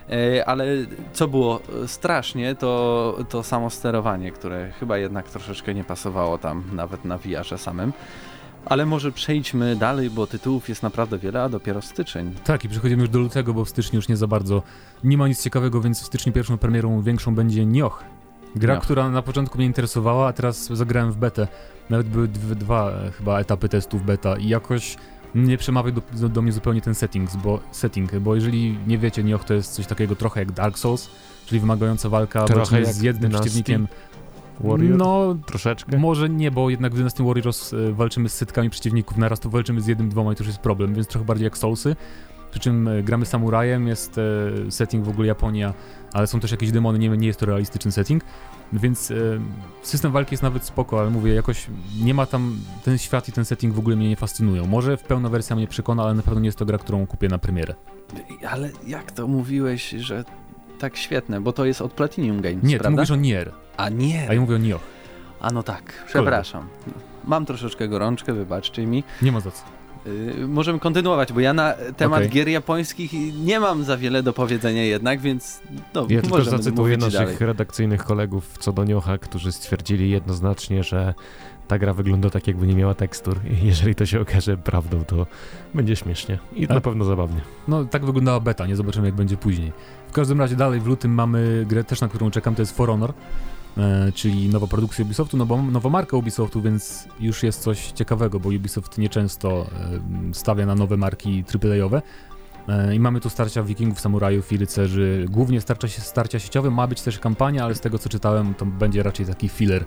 E, 0.09 0.45
Ale 0.45 0.65
co 1.13 1.27
było 1.27 1.59
strasznie, 1.87 2.55
to, 2.55 3.17
to 3.29 3.43
samo 3.43 3.69
sterowanie, 3.69 4.31
które 4.31 4.71
chyba 4.79 4.97
jednak 4.97 5.29
troszeczkę 5.29 5.73
nie 5.73 5.83
pasowało 5.83 6.37
tam, 6.37 6.63
nawet 6.73 7.05
na 7.05 7.17
VR-ze 7.17 7.57
samym. 7.57 7.93
Ale 8.65 8.85
może 8.85 9.11
przejdźmy 9.11 9.75
dalej, 9.75 10.09
bo 10.09 10.27
tytułów 10.27 10.69
jest 10.69 10.83
naprawdę 10.83 11.17
wiele, 11.17 11.43
a 11.43 11.49
dopiero 11.49 11.81
styczeń. 11.81 12.35
Tak, 12.43 12.65
i 12.65 12.69
przechodzimy 12.69 13.01
już 13.01 13.09
do 13.09 13.19
lutego, 13.19 13.53
bo 13.53 13.65
w 13.65 13.69
styczniu 13.69 13.97
już 13.97 14.07
nie 14.07 14.17
za 14.17 14.27
bardzo 14.27 14.63
nie 15.03 15.17
ma 15.17 15.27
nic 15.27 15.43
ciekawego, 15.43 15.81
więc 15.81 16.01
w 16.01 16.05
styczniu 16.05 16.33
pierwszą 16.33 16.57
premierą 16.57 17.01
większą 17.01 17.35
będzie 17.35 17.65
Nioh. 17.65 18.03
Gra, 18.55 18.73
Nioh. 18.75 18.83
która 18.83 19.09
na 19.09 19.21
początku 19.21 19.57
mnie 19.57 19.67
interesowała, 19.67 20.27
a 20.27 20.33
teraz 20.33 20.67
zagrałem 20.67 21.11
w 21.11 21.17
betę. 21.17 21.47
Nawet 21.89 22.07
były 22.07 22.27
dwa, 22.27 22.55
dwa 22.55 22.91
e, 22.91 23.11
chyba 23.11 23.39
etapy 23.39 23.69
testów 23.69 24.05
beta 24.05 24.37
i 24.37 24.47
jakoś 24.47 24.97
nie 25.35 25.57
przemawia 25.57 25.91
do, 25.91 26.29
do, 26.29 26.41
mnie 26.41 26.51
zupełnie 26.51 26.81
ten 26.81 26.95
settings, 26.95 27.35
bo, 27.35 27.59
setting, 27.71 28.15
bo 28.15 28.35
jeżeli 28.35 28.77
nie 28.87 28.97
wiecie, 28.97 29.23
Nioh 29.23 29.43
to 29.43 29.53
jest 29.53 29.73
coś 29.73 29.87
takiego 29.87 30.15
trochę 30.15 30.39
jak 30.39 30.51
Dark 30.51 30.79
Souls, 30.79 31.09
czyli 31.45 31.61
wymagająca 31.61 32.09
walka 32.09 32.45
Trochę 32.45 32.85
z 32.85 33.01
jednym 33.01 33.31
przeciwnikiem. 33.31 33.87
Warrior? 34.63 34.97
No, 34.97 35.35
Troszeczkę. 35.45 35.97
może 35.97 36.29
nie, 36.29 36.51
bo 36.51 36.69
jednak 36.69 36.93
w 36.93 36.97
Dynasty 36.97 37.23
Warriors 37.23 37.73
e, 37.73 37.93
walczymy 37.93 38.29
z 38.29 38.33
setkami 38.33 38.69
przeciwników, 38.69 39.17
naraz 39.17 39.39
to 39.39 39.49
walczymy 39.49 39.81
z 39.81 39.87
jednym, 39.87 40.09
dwoma 40.09 40.33
i 40.33 40.35
to 40.35 40.43
już 40.43 40.47
jest 40.47 40.59
problem, 40.59 40.93
więc 40.93 41.07
trochę 41.07 41.25
bardziej 41.25 41.43
jak 41.43 41.57
Soulsy. 41.57 41.95
Przy 42.51 42.59
czym 42.59 42.87
e, 42.87 43.03
gramy 43.03 43.25
samurajem, 43.25 43.87
jest 43.87 44.17
e, 44.17 44.71
setting 44.71 45.05
w 45.05 45.09
ogóle 45.09 45.27
Japonia, 45.27 45.73
ale 46.13 46.27
są 46.27 46.39
też 46.39 46.51
jakieś 46.51 46.71
demony, 46.71 46.99
nie, 46.99 47.09
nie 47.09 47.27
jest 47.27 47.39
to 47.39 47.45
realistyczny 47.45 47.91
setting, 47.91 48.23
więc 48.73 49.11
e, 49.11 49.15
system 49.81 50.11
walki 50.11 50.33
jest 50.33 50.43
nawet 50.43 50.63
spoko, 50.63 50.99
ale 50.99 51.09
mówię, 51.09 51.33
jakoś 51.33 51.67
nie 52.01 52.13
ma 52.13 52.25
tam, 52.25 52.57
ten 52.83 52.97
świat 52.97 53.29
i 53.29 53.31
ten 53.31 53.45
setting 53.45 53.73
w 53.75 53.79
ogóle 53.79 53.95
mnie 53.95 54.09
nie 54.09 54.15
fascynują. 54.15 54.67
Może 54.67 54.97
w 54.97 55.03
pełna 55.03 55.29
wersja 55.29 55.55
mnie 55.55 55.67
przekona, 55.67 56.03
ale 56.03 56.13
na 56.13 56.21
pewno 56.23 56.39
nie 56.39 56.45
jest 56.47 56.57
to 56.57 56.65
gra, 56.65 56.77
którą 56.77 57.07
kupię 57.07 57.27
na 57.27 57.37
premierę. 57.37 57.75
Ale 58.49 58.69
jak 58.87 59.11
to 59.11 59.27
mówiłeś, 59.27 59.89
że 59.89 60.23
tak 60.79 60.97
świetne, 60.97 61.41
bo 61.41 61.53
to 61.53 61.65
jest 61.65 61.81
od 61.81 61.93
Platinum 61.93 62.41
Games, 62.41 62.63
Nie, 62.63 62.73
ty 62.77 62.79
prawda? 62.79 63.01
mówisz 63.01 63.11
o 63.11 63.15
Nier, 63.15 63.51
A 63.77 63.89
nie, 63.89 64.29
a 64.29 64.33
ja 64.33 64.41
mówię 64.41 64.55
o 64.55 64.57
Nioh. 64.57 64.81
a 65.41 65.51
no 65.51 65.63
tak, 65.63 66.03
przepraszam. 66.07 66.67
Mam 67.25 67.45
troszeczkę 67.45 67.87
gorączkę, 67.87 68.33
wybaczcie 68.33 68.85
mi. 68.87 69.03
Nie 69.21 69.31
ma 69.31 69.39
za 69.39 69.51
co. 69.51 69.63
Yy, 70.05 70.47
możemy 70.47 70.79
kontynuować, 70.79 71.33
bo 71.33 71.39
ja 71.39 71.53
na 71.53 71.73
temat 71.97 72.19
Okej. 72.19 72.29
gier 72.29 72.47
japońskich 72.49 73.11
nie 73.45 73.59
mam 73.59 73.83
za 73.83 73.97
wiele 73.97 74.23
do 74.23 74.33
powiedzenia 74.33 74.83
jednak, 74.83 75.19
więc 75.19 75.61
no, 75.93 76.05
Ja 76.09 76.21
tylko 76.21 76.43
zacytuję 76.43 76.97
naszych 76.97 77.19
dalej. 77.19 77.35
redakcyjnych 77.39 78.03
kolegów 78.03 78.57
co 78.59 78.73
do 78.73 78.83
Niocha, 78.83 79.17
którzy 79.17 79.51
stwierdzili 79.51 80.09
jednoznacznie, 80.09 80.83
że 80.83 81.13
ta 81.67 81.79
gra 81.79 81.93
wygląda 81.93 82.29
tak, 82.29 82.47
jakby 82.47 82.67
nie 82.67 82.75
miała 82.75 82.93
tekstur. 82.93 83.39
I 83.63 83.65
jeżeli 83.67 83.95
to 83.95 84.05
się 84.05 84.21
okaże 84.21 84.57
prawdą, 84.57 85.03
to 85.03 85.27
będzie 85.73 85.95
śmiesznie 85.95 86.39
i 86.55 86.67
A- 86.67 86.73
na 86.73 86.81
pewno 86.81 87.05
zabawnie. 87.05 87.41
No, 87.67 87.85
tak 87.85 88.05
wyglądała 88.05 88.39
beta, 88.39 88.67
nie 88.67 88.75
zobaczymy 88.75 89.07
jak 89.07 89.15
będzie 89.15 89.37
później. 89.37 89.71
W 90.09 90.13
każdym 90.13 90.39
razie 90.39 90.55
dalej 90.55 90.79
w 90.79 90.87
lutym 90.87 91.13
mamy 91.13 91.65
grę 91.69 91.83
też, 91.83 92.01
na 92.01 92.07
którą 92.07 92.31
czekam, 92.31 92.55
to 92.55 92.61
jest 92.61 92.77
For 92.77 92.89
Honor, 92.89 93.13
czyli 94.15 94.49
nowa 94.49 94.67
produkcja 94.67 95.05
Ubisoftu, 95.05 95.37
no 95.37 95.45
bo 95.45 95.61
nowa 95.61 95.89
marka 95.89 96.17
Ubisoftu, 96.17 96.61
więc 96.61 97.07
już 97.19 97.43
jest 97.43 97.61
coś 97.61 97.91
ciekawego, 97.91 98.39
bo 98.39 98.49
Ubisoft 98.49 98.97
nieczęsto 98.97 99.65
e, 100.29 100.33
stawia 100.33 100.65
na 100.65 100.75
nowe 100.75 100.97
marki 100.97 101.43
AAA-owe. 101.63 102.01
E, 102.67 102.95
I 102.95 102.99
mamy 102.99 103.19
tu 103.21 103.29
starcia 103.29 103.63
wikingów, 103.63 103.99
samurajów 103.99 104.51
i 104.51 104.57
rycerzy. 104.57 105.25
Głównie 105.29 105.61
starcia, 105.61 105.87
starcia 105.87 106.39
sieciowe, 106.39 106.69
ma 106.71 106.87
być 106.87 107.01
też 107.01 107.19
kampania, 107.19 107.65
ale 107.65 107.75
z 107.75 107.79
tego 107.79 107.99
co 107.99 108.09
czytałem, 108.09 108.53
to 108.53 108.65
będzie 108.65 109.03
raczej 109.03 109.25
taki 109.25 109.49
filler 109.49 109.85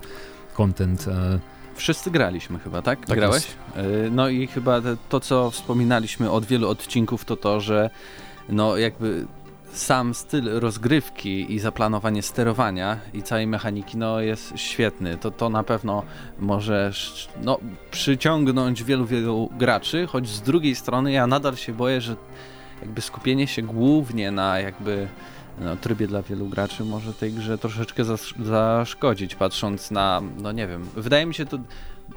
content. 0.53 1.07
E, 1.07 1.39
Wszyscy 1.75 2.11
graliśmy 2.11 2.59
chyba, 2.59 2.81
tak? 2.81 3.05
Tak 3.05 3.17
Grałeś? 3.17 3.47
Yy, 3.75 4.09
No 4.11 4.29
i 4.29 4.47
chyba 4.47 4.81
to, 5.09 5.19
co 5.19 5.51
wspominaliśmy 5.51 6.31
od 6.31 6.45
wielu 6.45 6.69
odcinków, 6.69 7.25
to 7.25 7.37
to, 7.37 7.59
że 7.59 7.89
no 8.49 8.77
jakby 8.77 9.25
sam 9.75 10.13
styl 10.13 10.59
rozgrywki 10.59 11.53
i 11.53 11.59
zaplanowanie 11.59 12.21
sterowania 12.21 12.99
i 13.13 13.23
całej 13.23 13.47
mechaniki 13.47 13.97
no 13.97 14.19
jest 14.19 14.53
świetny. 14.55 15.17
To, 15.17 15.31
to 15.31 15.49
na 15.49 15.63
pewno 15.63 16.03
może 16.39 16.91
no, 17.43 17.59
przyciągnąć 17.91 18.83
wielu, 18.83 19.05
wielu 19.05 19.49
graczy, 19.57 20.07
choć 20.07 20.27
z 20.27 20.41
drugiej 20.41 20.75
strony 20.75 21.11
ja 21.11 21.27
nadal 21.27 21.55
się 21.55 21.73
boję, 21.73 22.01
że 22.01 22.15
jakby 22.81 23.01
skupienie 23.01 23.47
się 23.47 23.61
głównie 23.61 24.31
na 24.31 24.59
jakby 24.59 25.07
no, 25.59 25.75
trybie 25.75 26.07
dla 26.07 26.21
wielu 26.21 26.47
graczy 26.47 26.83
może 26.83 27.13
tej 27.13 27.33
grze 27.33 27.57
troszeczkę 27.57 28.03
zaszkodzić, 28.39 29.35
patrząc 29.35 29.91
na, 29.91 30.21
no 30.41 30.51
nie 30.51 30.67
wiem, 30.67 30.85
wydaje 30.95 31.25
mi 31.25 31.33
się 31.33 31.45
to 31.45 31.57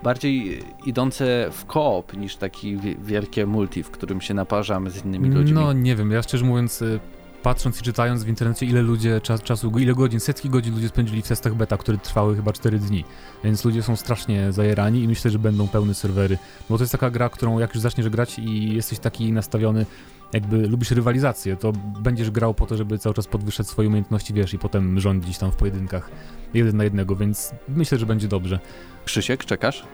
bardziej 0.02 0.62
idące 0.86 1.48
w 1.52 1.64
koop 1.64 2.16
niż 2.16 2.36
taki 2.36 2.78
wielkie 3.02 3.46
multi, 3.46 3.82
w 3.82 3.90
którym 3.90 4.20
się 4.20 4.34
naparzamy 4.34 4.90
z 4.90 5.04
innymi 5.04 5.30
ludźmi. 5.30 5.52
No 5.52 5.72
nie 5.72 5.96
wiem, 5.96 6.10
ja 6.10 6.22
szczerze 6.22 6.44
mówiąc 6.44 6.82
y, 6.82 7.00
patrząc 7.48 7.80
i 7.80 7.82
czytając 7.82 8.24
w 8.24 8.28
internecie, 8.28 8.66
ile 8.66 8.82
ludzie 8.82 9.20
czas, 9.20 9.42
czasu, 9.42 9.78
ile 9.78 9.94
godzin, 9.94 10.20
setki 10.20 10.50
godzin 10.50 10.74
ludzie 10.74 10.88
spędzili 10.88 11.22
w 11.22 11.28
testach 11.28 11.54
beta, 11.54 11.76
które 11.76 11.98
trwały 11.98 12.36
chyba 12.36 12.52
4 12.52 12.78
dni. 12.78 13.04
Więc 13.44 13.64
ludzie 13.64 13.82
są 13.82 13.96
strasznie 13.96 14.52
zajerani 14.52 15.02
i 15.02 15.08
myślę, 15.08 15.30
że 15.30 15.38
będą 15.38 15.68
pełne 15.68 15.94
serwery. 15.94 16.38
Bo 16.70 16.76
to 16.76 16.82
jest 16.82 16.92
taka 16.92 17.10
gra, 17.10 17.28
którą 17.28 17.58
jak 17.58 17.74
już 17.74 17.82
zaczniesz 17.82 18.08
grać 18.08 18.38
i 18.38 18.74
jesteś 18.74 18.98
taki 18.98 19.32
nastawiony, 19.32 19.86
jakby 20.32 20.66
lubisz 20.66 20.90
rywalizację, 20.90 21.56
to 21.56 21.72
będziesz 22.00 22.30
grał 22.30 22.54
po 22.54 22.66
to, 22.66 22.76
żeby 22.76 22.98
cały 22.98 23.14
czas 23.14 23.26
podwyższać 23.26 23.66
swoje 23.66 23.88
umiejętności, 23.88 24.34
wiesz, 24.34 24.54
i 24.54 24.58
potem 24.58 25.00
rządzić 25.00 25.38
tam 25.38 25.52
w 25.52 25.56
pojedynkach 25.56 26.10
jeden 26.54 26.76
na 26.76 26.84
jednego, 26.84 27.16
więc 27.16 27.54
myślę, 27.68 27.98
że 27.98 28.06
będzie 28.06 28.28
dobrze. 28.28 28.58
Krzysiek, 29.04 29.44
czekasz? 29.44 29.84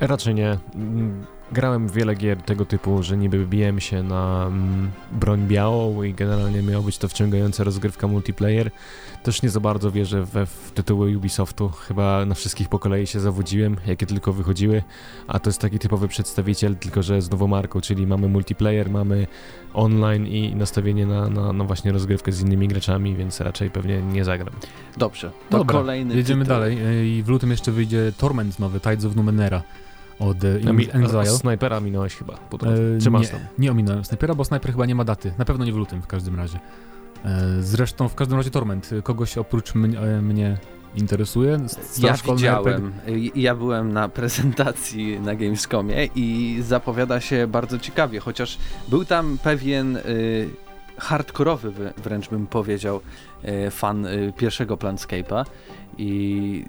Raczej 0.00 0.34
nie. 0.34 0.58
Grałem 1.52 1.88
wiele 1.88 2.14
gier 2.14 2.42
tego 2.42 2.64
typu, 2.64 3.02
że 3.02 3.16
niby 3.16 3.46
biłem 3.46 3.80
się 3.80 4.02
na 4.02 4.44
mm, 4.46 4.90
broń 5.12 5.46
białą 5.46 6.02
i 6.02 6.14
generalnie 6.14 6.62
miała 6.62 6.82
być 6.82 6.98
to 6.98 7.08
wciągająca 7.08 7.64
rozgrywka 7.64 8.08
multiplayer. 8.08 8.70
Też 9.22 9.42
nie 9.42 9.50
za 9.50 9.60
bardzo 9.60 9.90
wierzę 9.90 10.24
we 10.24 10.46
w 10.46 10.72
tytuły 10.74 11.16
Ubisoftu. 11.16 11.68
Chyba 11.68 12.24
na 12.26 12.34
wszystkich 12.34 12.68
po 12.68 12.78
kolei 12.78 13.06
się 13.06 13.20
zawodziłem, 13.20 13.76
jakie 13.86 14.06
tylko 14.06 14.32
wychodziły, 14.32 14.82
a 15.26 15.38
to 15.38 15.50
jest 15.50 15.60
taki 15.60 15.78
typowy 15.78 16.08
przedstawiciel, 16.08 16.76
tylko 16.76 17.02
że 17.02 17.22
z 17.22 17.30
nową 17.30 17.46
marką, 17.46 17.80
czyli 17.80 18.06
mamy 18.06 18.28
multiplayer, 18.28 18.90
mamy 18.90 19.26
online 19.74 20.26
i 20.26 20.54
nastawienie 20.56 21.06
na, 21.06 21.28
na, 21.28 21.52
na 21.52 21.64
właśnie 21.64 21.92
rozgrywkę 21.92 22.32
z 22.32 22.40
innymi 22.40 22.68
graczami, 22.68 23.16
więc 23.16 23.40
raczej 23.40 23.70
pewnie 23.70 24.02
nie 24.02 24.24
zagram. 24.24 24.54
Dobrze, 24.96 25.30
to 25.50 25.58
Dobra, 25.58 25.72
kolejny 25.78 26.16
jedziemy 26.16 26.44
tytuł. 26.44 26.56
dalej 26.56 26.78
e, 26.78 27.06
i 27.06 27.22
w 27.22 27.28
lutym 27.28 27.50
jeszcze 27.50 27.72
wyjdzie 27.72 28.12
Torment 28.18 28.58
nowy, 28.58 28.80
Tides 28.80 29.04
of 29.04 29.16
Numenera 29.16 29.62
od 30.18 30.44
e, 30.44 30.72
Mi 30.72 30.88
Exile. 30.92 31.26
Snajpera 31.26 31.80
minąłeś 31.80 32.16
chyba 32.16 32.36
po 32.36 32.58
drodze. 32.58 32.82
Czy 33.02 33.10
masz 33.10 33.22
nie, 33.22 33.28
tam? 33.28 33.40
nie 33.58 33.70
ominąłem 33.70 34.04
Snajpera, 34.04 34.34
bo 34.34 34.44
Snajper 34.44 34.72
chyba 34.72 34.86
nie 34.86 34.94
ma 34.94 35.04
daty. 35.04 35.32
Na 35.38 35.44
pewno 35.44 35.64
nie 35.64 35.72
w 35.72 35.76
lutym 35.76 36.02
w 36.02 36.06
każdym 36.06 36.36
razie. 36.36 36.58
E, 37.24 37.40
zresztą 37.60 38.08
w 38.08 38.14
każdym 38.14 38.36
razie 38.36 38.50
Torment. 38.50 38.90
Kogoś 39.02 39.38
oprócz 39.38 39.74
mnie, 39.74 39.98
mnie 40.22 40.58
interesuje? 40.96 41.58
Ja 41.98 42.12
widziałem. 42.12 42.92
RPG? 43.06 43.30
Ja 43.34 43.54
byłem 43.54 43.92
na 43.92 44.08
prezentacji 44.08 45.20
na 45.20 45.34
Gamescomie 45.34 46.08
i 46.14 46.58
zapowiada 46.62 47.20
się 47.20 47.46
bardzo 47.46 47.78
ciekawie, 47.78 48.20
chociaż 48.20 48.58
był 48.88 49.04
tam 49.04 49.38
pewien 49.42 49.96
y, 49.96 50.48
hardkorowy 50.98 51.72
wręcz 51.96 52.28
bym 52.28 52.46
powiedział 52.46 53.00
y, 53.66 53.70
fan 53.70 54.06
y, 54.06 54.32
pierwszego 54.36 54.76
Planscape'a 54.76 55.44
i 55.98 56.64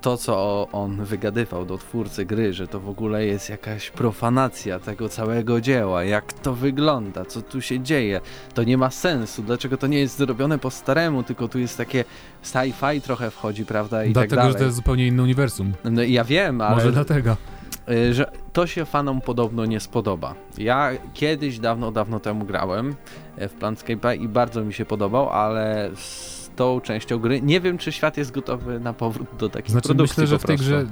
to, 0.00 0.16
co 0.16 0.68
on 0.72 1.04
wygadywał 1.04 1.64
do 1.64 1.78
twórcy 1.78 2.24
gry, 2.24 2.52
że 2.52 2.68
to 2.68 2.80
w 2.80 2.88
ogóle 2.88 3.26
jest 3.26 3.50
jakaś 3.50 3.90
profanacja 3.90 4.78
tego 4.78 5.08
całego 5.08 5.60
dzieła, 5.60 6.04
jak 6.04 6.32
to 6.32 6.54
wygląda, 6.54 7.24
co 7.24 7.42
tu 7.42 7.60
się 7.60 7.80
dzieje, 7.80 8.20
to 8.54 8.64
nie 8.64 8.78
ma 8.78 8.90
sensu, 8.90 9.42
dlaczego 9.42 9.76
to 9.76 9.86
nie 9.86 9.98
jest 9.98 10.18
zrobione 10.18 10.58
po 10.58 10.70
staremu, 10.70 11.22
tylko 11.22 11.48
tu 11.48 11.58
jest 11.58 11.76
takie 11.76 12.04
sci-fi 12.42 13.00
trochę 13.00 13.30
wchodzi, 13.30 13.64
prawda, 13.64 14.04
i 14.04 14.12
Dlatego, 14.12 14.30
tak 14.30 14.38
dalej. 14.38 14.52
że 14.52 14.58
to 14.58 14.64
jest 14.64 14.76
zupełnie 14.76 15.06
inny 15.06 15.22
uniwersum. 15.22 15.72
No 15.84 16.02
ja 16.02 16.24
wiem, 16.24 16.60
ale... 16.60 16.76
Może 16.76 16.92
dlatego. 16.92 17.36
Y, 17.90 18.14
że 18.14 18.30
to 18.52 18.66
się 18.66 18.84
fanom 18.84 19.20
podobno 19.20 19.66
nie 19.66 19.80
spodoba. 19.80 20.34
Ja 20.58 20.90
kiedyś, 21.14 21.58
dawno, 21.58 21.92
dawno 21.92 22.20
temu 22.20 22.44
grałem 22.44 22.94
y, 23.42 23.48
w 23.48 23.58
Planscape'a 23.58 24.20
i 24.20 24.28
bardzo 24.28 24.64
mi 24.64 24.74
się 24.74 24.84
podobał, 24.84 25.30
ale 25.30 25.90
tą 26.58 26.80
częścią 26.80 27.18
gry. 27.18 27.42
Nie 27.42 27.60
wiem, 27.60 27.78
czy 27.78 27.92
świat 27.92 28.16
jest 28.16 28.30
gotowy 28.30 28.80
na 28.80 28.92
powrót 28.92 29.28
do 29.38 29.48
takich 29.48 29.70
znaczy, 29.70 29.88
produkcji 29.88 30.20
myślę, 30.20 30.26
że 30.26 30.38
w 30.38 30.44
tej 30.44 30.56
grze 30.56 30.86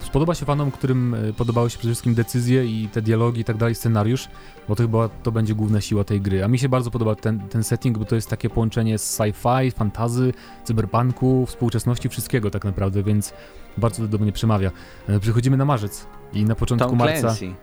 spodoba 0.00 0.34
się 0.34 0.46
fanom, 0.46 0.70
którym 0.70 1.14
e, 1.14 1.32
podobały 1.32 1.70
się 1.70 1.78
przede 1.78 1.92
wszystkim 1.92 2.14
decyzje 2.14 2.66
i 2.66 2.88
te 2.88 3.02
dialogi 3.02 3.40
i 3.40 3.44
tak 3.44 3.56
dalej, 3.56 3.74
scenariusz, 3.74 4.28
bo 4.68 4.76
to 4.76 4.82
chyba 4.82 5.08
to 5.08 5.32
będzie 5.32 5.54
główna 5.54 5.80
siła 5.80 6.04
tej 6.04 6.20
gry. 6.20 6.44
A 6.44 6.48
mi 6.48 6.58
się 6.58 6.68
bardzo 6.68 6.90
podoba 6.90 7.14
ten, 7.14 7.40
ten 7.40 7.64
setting, 7.64 7.98
bo 7.98 8.04
to 8.04 8.14
jest 8.14 8.28
takie 8.30 8.50
połączenie 8.50 8.98
z 8.98 9.18
sci-fi, 9.18 9.72
fantazy, 9.72 10.32
cyberpunku, 10.64 11.46
współczesności, 11.46 12.08
wszystkiego 12.08 12.50
tak 12.50 12.64
naprawdę, 12.64 13.02
więc 13.02 13.32
bardzo 13.76 14.02
to 14.02 14.08
do 14.08 14.18
mnie 14.18 14.32
przemawia. 14.32 14.70
E, 15.08 15.20
Przechodzimy 15.20 15.56
na 15.56 15.64
marzec 15.64 16.06
i 16.32 16.44
na 16.44 16.54
początku 16.54 16.88
Tom 16.88 16.98
marca... 16.98 17.20
Clancy. 17.20 17.54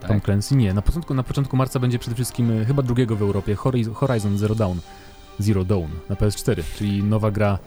Tom 0.00 0.08
tak. 0.08 0.24
Clancy? 0.24 0.56
Nie, 0.56 0.74
na 0.74 0.82
początku, 0.82 1.14
na 1.14 1.22
początku 1.22 1.56
marca 1.56 1.78
będzie 1.78 1.98
przede 1.98 2.14
wszystkim 2.14 2.50
e, 2.50 2.64
chyba 2.64 2.82
drugiego 2.82 3.16
w 3.16 3.22
Europie, 3.22 3.56
Horizon 3.94 4.38
Zero 4.38 4.54
Dawn. 4.54 4.78
Zero 5.38 5.64
Dawn 5.64 5.90
na 6.08 6.16
PS4, 6.16 6.62
czyli 6.76 7.02
nowa 7.02 7.30
gra 7.30 7.58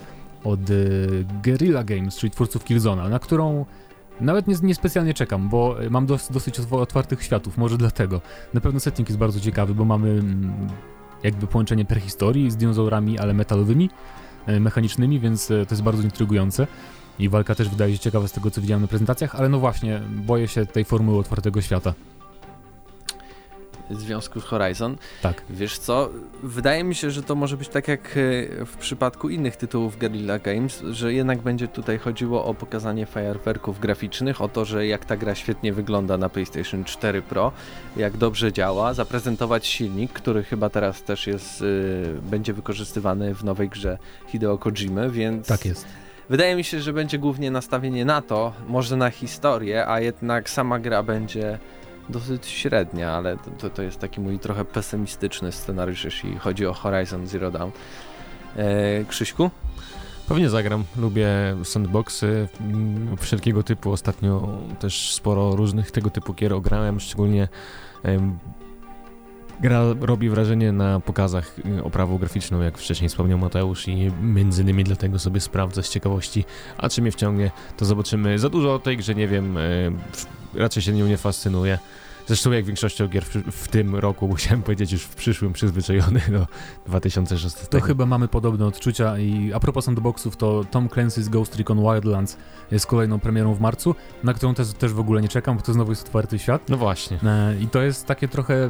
od 0.43 0.70
y, 0.70 1.25
Guerrilla 1.43 1.84
Games, 1.84 2.17
czyli 2.17 2.32
twórców 2.32 2.63
Killzona, 2.63 3.10
na 3.10 3.20
którą 3.20 3.65
nawet 4.22 4.48
nie, 4.48 4.55
nie 4.63 4.75
specjalnie 4.75 5.13
czekam, 5.13 5.50
bo 5.50 5.75
mam 5.89 6.05
dos, 6.05 6.32
dosyć 6.32 6.60
otwartych 6.60 7.24
światów, 7.24 7.58
może 7.58 7.77
dlatego. 7.77 8.22
Na 8.53 8.62
pewno 8.62 8.79
setting 8.79 9.10
jest 9.10 9.20
bardzo 9.20 9.39
ciekawy, 9.39 9.75
bo 9.75 9.86
mamy 9.86 10.10
mm, 10.10 10.67
jakby 11.24 11.48
połączenie 11.48 11.86
prehistorii 11.86 12.51
z 12.51 12.55
dinozaurami, 12.55 13.20
ale 13.20 13.34
metalowymi, 13.34 13.89
y, 14.50 14.60
mechanicznymi, 14.60 15.20
więc 15.20 15.51
y, 15.51 15.65
to 15.65 15.75
jest 15.75 15.84
bardzo 15.84 16.03
intrygujące. 16.03 16.67
I 17.20 17.29
walka 17.29 17.55
też 17.55 17.70
wydaje 17.70 17.93
się 17.93 18.00
ciekawa 18.00 18.27
z 18.27 18.32
tego, 18.32 18.51
co 18.51 18.62
widziałem 18.62 18.82
na 18.82 18.88
prezentacjach, 18.88 19.36
ale 19.36 19.50
no 19.50 19.60
właśnie, 19.60 20.01
boję 20.25 20.48
się 20.48 20.65
tej 20.65 20.86
formuły 20.86 21.20
otwartego 21.20 21.62
świata 21.62 21.93
w 23.95 24.01
związku 24.01 24.41
z 24.41 24.43
Horizon. 24.43 24.97
Tak. 25.21 25.41
Wiesz 25.50 25.77
co, 25.77 26.09
wydaje 26.43 26.83
mi 26.83 26.95
się, 26.95 27.12
że 27.12 27.23
to 27.23 27.35
może 27.35 27.57
być 27.57 27.69
tak 27.69 27.88
jak 27.88 28.01
e, 28.01 28.65
w 28.65 28.77
przypadku 28.79 29.29
innych 29.29 29.55
tytułów 29.55 30.00
Guerrilla 30.00 30.39
Games, 30.39 30.83
że 30.91 31.13
jednak 31.13 31.41
będzie 31.41 31.67
tutaj 31.67 31.97
chodziło 31.97 32.45
o 32.45 32.53
pokazanie 32.53 33.05
fajerwerków 33.05 33.79
graficznych, 33.79 34.41
o 34.41 34.50
to, 34.50 34.65
że 34.65 34.88
jak 34.88 35.05
ta 35.05 35.17
gra 35.17 35.35
świetnie 35.35 35.73
wygląda 35.73 36.17
na 36.17 36.29
PlayStation 36.29 36.83
4 36.83 37.21
Pro, 37.21 37.51
jak 37.97 38.17
dobrze 38.17 38.53
działa, 38.53 38.93
zaprezentować 38.93 39.67
silnik, 39.67 40.13
który 40.13 40.43
chyba 40.43 40.69
teraz 40.69 41.03
też 41.03 41.27
jest, 41.27 41.62
y, 41.62 42.19
będzie 42.21 42.53
wykorzystywany 42.53 43.35
w 43.35 43.43
nowej 43.43 43.69
grze 43.69 43.97
Hideo 44.27 44.57
Kojimy, 44.57 45.09
więc... 45.09 45.47
Tak 45.47 45.65
jest. 45.65 45.85
Wydaje 46.29 46.55
mi 46.55 46.63
się, 46.63 46.81
że 46.81 46.93
będzie 46.93 47.19
głównie 47.19 47.51
nastawienie 47.51 48.05
na 48.05 48.21
to, 48.21 48.53
może 48.67 48.97
na 48.97 49.09
historię, 49.09 49.88
a 49.88 50.00
jednak 50.00 50.50
sama 50.50 50.79
gra 50.79 51.03
będzie 51.03 51.59
dosyć 52.10 52.48
średnia, 52.48 53.12
ale 53.12 53.38
to, 53.57 53.69
to 53.69 53.81
jest 53.81 54.00
taki 54.00 54.22
mój 54.22 54.39
trochę 54.39 54.65
pesymistyczny 54.65 55.51
scenariusz, 55.51 56.05
jeśli 56.05 56.38
chodzi 56.38 56.65
o 56.65 56.74
Horizon 56.74 57.27
Zero 57.27 57.51
Dawn. 57.51 57.72
E, 58.55 59.05
Krzyśku? 59.05 59.50
Pewnie 60.27 60.50
zagram. 60.50 60.83
Lubię 60.98 61.27
sandboxy 61.63 62.48
mm, 62.62 63.17
wszelkiego 63.17 63.63
typu. 63.63 63.91
Ostatnio 63.91 64.57
też 64.79 65.13
sporo 65.13 65.55
różnych 65.55 65.91
tego 65.91 66.10
typu 66.10 66.33
gier 66.33 66.53
ograłem, 66.53 67.00
szczególnie 67.00 67.48
Gra 69.63 69.81
robi 70.01 70.29
wrażenie 70.29 70.72
na 70.72 71.00
pokazach 71.00 71.55
y, 71.79 71.83
oprawą 71.83 72.17
graficzną, 72.17 72.62
jak 72.62 72.77
wcześniej 72.77 73.10
wspomniał 73.10 73.38
Mateusz 73.39 73.88
i 73.88 74.12
między 74.22 74.62
innymi 74.62 74.83
dlatego 74.83 75.19
sobie 75.19 75.39
sprawdzę 75.39 75.83
z 75.83 75.89
ciekawości, 75.89 76.45
a 76.77 76.89
czy 76.89 77.01
mnie 77.01 77.12
wciągnie, 77.12 77.51
to 77.77 77.86
zobaczymy. 77.86 78.39
Za 78.39 78.50
dużo 78.50 78.74
o 78.74 78.79
tej 78.79 78.98
grze 78.98 79.15
nie 79.15 79.27
wiem, 79.27 79.57
y, 79.57 79.91
raczej 80.55 80.83
się 80.83 80.93
nią 80.93 81.07
nie 81.07 81.17
fascynuję. 81.17 81.79
Zresztą 82.27 82.51
jak 82.51 82.65
większością 82.65 83.07
gier 83.07 83.25
w, 83.25 83.36
w, 83.36 83.67
tym 83.67 83.95
roku, 83.95 84.27
musiałem 84.27 84.63
powiedzieć 84.63 84.91
już 84.91 85.03
w 85.03 85.15
przyszłym, 85.15 85.53
przyzwyczajony 85.53 86.22
do 86.29 86.48
2016. 86.86 87.67
To 87.67 87.81
chyba 87.81 88.05
mamy 88.05 88.27
podobne 88.27 88.65
odczucia 88.65 89.17
i 89.17 89.53
a 89.53 89.60
propos 89.60 89.86
sandboxów, 89.86 90.38
to 90.38 90.63
Tom 90.72 90.88
Clancy's 90.88 91.29
Ghost 91.29 91.55
Recon 91.55 91.81
Wildlands 91.81 92.38
jest 92.72 92.86
kolejną 92.86 93.19
premierą 93.19 93.53
w 93.53 93.60
marcu, 93.60 93.95
na 94.24 94.33
którą 94.33 94.53
też, 94.53 94.74
też 94.74 94.93
w 94.93 95.00
ogóle 95.00 95.22
nie 95.22 95.27
czekam, 95.27 95.57
bo 95.57 95.63
to 95.63 95.74
znowu 95.74 95.91
jest 95.91 96.03
otwarty 96.03 96.39
świat. 96.39 96.69
No 96.69 96.77
właśnie. 96.77 97.19
E, 97.24 97.55
I 97.62 97.67
to 97.67 97.81
jest 97.81 98.05
takie 98.05 98.27
trochę 98.27 98.69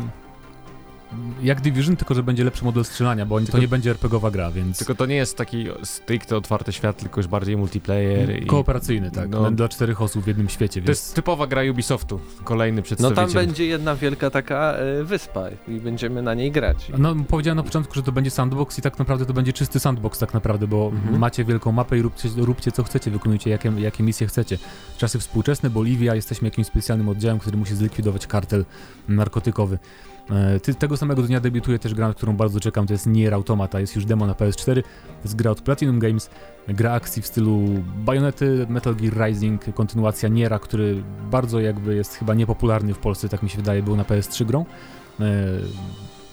jak 1.41 1.61
Division, 1.61 1.95
tylko 1.95 2.13
że 2.13 2.23
będzie 2.23 2.43
lepszy 2.43 2.65
model 2.65 2.85
strzelania, 2.85 3.25
bo 3.25 3.37
tylko, 3.37 3.51
to 3.51 3.57
nie 3.57 3.67
będzie 3.67 3.91
RPGowa 3.91 4.31
gra, 4.31 4.51
więc... 4.51 4.77
Tylko 4.77 4.95
to 4.95 5.05
nie 5.05 5.15
jest 5.15 5.37
taki 5.37 5.65
stricte 5.83 6.37
otwarty 6.37 6.73
świat, 6.73 6.97
tylko 6.97 7.19
już 7.19 7.27
bardziej 7.27 7.57
multiplayer 7.57 8.43
i... 8.43 8.45
Kooperacyjny, 8.45 9.11
tak, 9.11 9.29
no, 9.29 9.51
dla 9.51 9.69
czterech 9.69 10.01
osób 10.01 10.23
w 10.23 10.27
jednym 10.27 10.49
świecie, 10.49 10.81
To 10.81 10.91
jest 10.91 11.15
typowa 11.15 11.47
gra 11.47 11.61
Ubisoftu, 11.71 12.19
kolejny 12.43 12.81
przedstawiciel. 12.81 13.25
No 13.25 13.33
tam 13.33 13.45
będzie 13.45 13.65
jedna 13.65 13.95
wielka 13.95 14.29
taka 14.29 14.75
y, 15.01 15.03
wyspa 15.03 15.49
i 15.67 15.79
będziemy 15.79 16.21
na 16.21 16.33
niej 16.33 16.51
grać. 16.51 16.91
No 16.97 17.15
powiedziałem 17.27 17.57
na 17.57 17.63
początku, 17.63 17.93
że 17.93 18.03
to 18.03 18.11
będzie 18.11 18.31
sandbox 18.31 18.79
i 18.79 18.81
tak 18.81 18.99
naprawdę 18.99 19.25
to 19.25 19.33
będzie 19.33 19.53
czysty 19.53 19.79
sandbox 19.79 20.19
tak 20.19 20.33
naprawdę, 20.33 20.67
bo 20.67 20.91
mhm. 20.93 21.19
macie 21.19 21.45
wielką 21.45 21.71
mapę 21.71 21.97
i 21.97 22.01
róbcie, 22.01 22.29
róbcie 22.37 22.71
co 22.71 22.83
chcecie, 22.83 23.11
wykonujcie 23.11 23.49
jakie, 23.49 23.71
jakie 23.77 24.03
misje 24.03 24.27
chcecie. 24.27 24.57
Czasy 24.97 25.19
współczesne, 25.19 25.69
Boliwia, 25.69 26.15
jesteśmy 26.15 26.47
jakimś 26.47 26.67
specjalnym 26.67 27.09
oddziałem, 27.09 27.39
który 27.39 27.57
musi 27.57 27.75
zlikwidować 27.75 28.27
kartel 28.27 28.65
narkotykowy. 29.07 29.79
E, 30.29 30.59
tego 30.59 30.97
samego 30.97 31.21
dnia 31.21 31.39
debiutuje 31.39 31.79
też 31.79 31.93
gra, 31.93 32.07
na 32.07 32.13
którą 32.13 32.35
bardzo 32.35 32.59
czekam, 32.59 32.87
to 32.87 32.93
jest 32.93 33.07
Nier 33.07 33.33
Automata, 33.33 33.79
jest 33.79 33.95
już 33.95 34.05
demo 34.05 34.27
na 34.27 34.33
PS4, 34.33 34.83
to 34.83 35.19
jest 35.23 35.35
gra 35.35 35.51
od 35.51 35.61
Platinum 35.61 35.99
Games, 35.99 36.29
gra 36.67 36.91
akcji 36.91 37.21
w 37.21 37.27
stylu 37.27 37.59
Bajonety, 38.05 38.65
Metal 38.69 38.95
Gear 38.95 39.27
Rising, 39.27 39.73
kontynuacja 39.73 40.29
Niera, 40.29 40.59
który 40.59 41.03
bardzo 41.31 41.59
jakby 41.59 41.95
jest 41.95 42.15
chyba 42.15 42.33
niepopularny 42.33 42.93
w 42.93 42.97
Polsce, 42.97 43.29
tak 43.29 43.43
mi 43.43 43.49
się 43.49 43.57
wydaje, 43.57 43.83
był 43.83 43.95
na 43.95 44.03
PS3 44.03 44.45
grą, 44.45 44.65
e, 45.19 45.23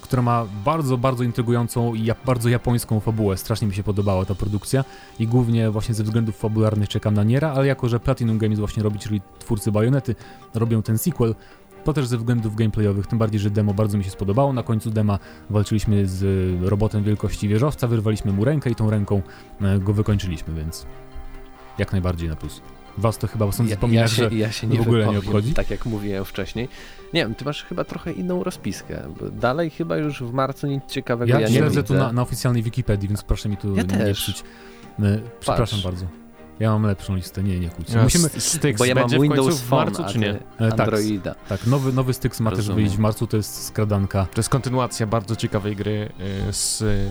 która 0.03 0.23
ma 0.23 0.47
bardzo, 0.65 0.97
bardzo 0.97 1.25
intrygującą 1.25 1.95
i 1.95 2.11
bardzo 2.27 2.49
japońską 2.49 3.01
fabułę. 3.01 3.37
Strasznie 3.37 3.69
mi 3.69 3.75
się 3.75 3.83
podobała 3.83 4.25
ta 4.25 4.35
produkcja 4.35 4.85
i 5.19 5.27
głównie 5.27 5.71
właśnie 5.71 5.95
ze 5.95 6.05
względów 6.05 6.37
fabularnych 6.37 6.89
czekam 6.89 7.15
na 7.15 7.25
Niera, 7.25 7.53
ale 7.53 7.67
jako, 7.67 7.89
że 7.89 8.01
Platinum 8.01 8.39
Games 8.39 8.59
właśnie 8.59 8.83
robi, 8.83 8.99
czyli 8.99 9.21
twórcy 9.39 9.73
Bajonety, 9.73 10.15
robią 10.55 10.83
ten 10.83 10.99
sequel, 10.99 11.35
to 11.85 11.93
też 11.93 12.07
ze 12.07 12.19
względów 12.19 12.57
gameplayowych, 12.57 13.07
tym 13.07 13.19
bardziej, 13.19 13.41
że 13.41 13.51
demo 13.51 13.75
bardzo 13.75 13.99
mi 13.99 14.05
się 14.05 14.11
spodobało. 14.11 14.53
Na 14.53 14.63
końcu 14.63 14.91
dema 14.91 15.19
walczyliśmy 15.51 16.07
z 16.07 16.25
robotem 16.63 17.05
wielkości 17.05 17.49
wieżowca, 17.49 17.87
wyrwaliśmy 17.87 18.33
mu 18.33 18.45
rękę 18.45 18.71
i 18.71 18.75
tą 18.75 18.91
ręką 18.91 19.23
e, 19.61 19.79
go 19.79 19.93
wykończyliśmy, 19.93 20.55
więc 20.55 20.87
jak 21.79 21.93
najbardziej 21.93 22.29
na 22.29 22.37
plus. 22.37 22.61
Was 22.99 23.19
to 23.19 23.27
chyba 23.27 23.53
sądzę, 23.53 23.77
Ja, 23.83 23.89
ja, 24.01 24.09
się, 24.09 24.15
że 24.31 24.37
ja 24.37 24.53
się 24.53 24.67
w 24.67 24.71
nie 24.71 24.81
ogóle 24.81 25.07
nie 25.07 25.19
obchodzi? 25.19 25.55
Tak 25.55 25.71
jak 25.71 25.87
mówiłem 25.87 26.25
wcześniej. 26.25 26.69
Nie 27.15 27.21
wiem, 27.23 27.35
ty 27.35 27.45
masz 27.45 27.65
chyba 27.65 27.85
trochę 27.85 28.13
inną 28.13 28.45
rozpiskę. 28.45 29.03
Dalej 29.33 29.71
chyba 29.71 29.97
już 29.97 30.23
w 30.23 30.33
marcu 30.33 30.67
nic 30.67 30.85
ciekawego 30.87 31.33
ja, 31.33 31.41
ja, 31.41 31.49
nie 31.49 31.55
śledzę 31.55 31.83
tu 31.83 31.95
na, 31.95 32.13
na 32.13 32.23
oficjalnej 32.23 32.63
Wikipedii, 32.63 33.09
więc 33.09 33.23
proszę 33.23 33.49
mi 33.49 33.57
tu 33.57 33.77
Ja 33.77 33.83
nie 33.83 33.89
też. 33.89 34.23
psuć. 34.23 34.43
E, 35.03 35.19
Przepraszam 35.41 35.79
Patrz. 35.79 35.85
bardzo. 35.85 36.07
Ja 36.61 36.71
mam 36.71 36.83
lepszą 36.83 37.17
listę, 37.17 37.43
nie, 37.43 37.61
nie 37.61 37.69
kłóćcie. 37.69 38.01
A 38.01 38.03
Musimy, 38.03 38.29
Styx 38.29 38.79
Bo 38.79 38.85
ja 38.85 38.95
mam 38.95 39.03
będzie 39.03 39.19
w 39.19 39.23
Windows 39.23 39.47
końcu 39.47 39.59
w 39.59 39.69
Phone, 39.69 39.85
marcu, 39.85 40.03
a 40.03 40.09
czy 40.09 40.19
nie? 40.19 40.39
E, 40.59 40.71
tak. 40.71 40.81
Androida. 40.81 41.35
tak, 41.49 41.67
nowy, 41.67 41.93
nowy 41.93 42.15
Styx 42.15 42.41
ma 42.41 42.51
też 42.51 42.71
wyjść 42.71 42.97
w 42.97 42.99
marcu, 42.99 43.27
to 43.27 43.37
jest 43.37 43.65
skradanka. 43.65 44.27
To 44.35 44.39
jest 44.41 44.49
kontynuacja 44.49 45.07
bardzo 45.07 45.37
ciekawej 45.37 45.77
gry 45.77 46.13
y, 46.49 46.53
z 46.53 46.83
y, 46.83 47.11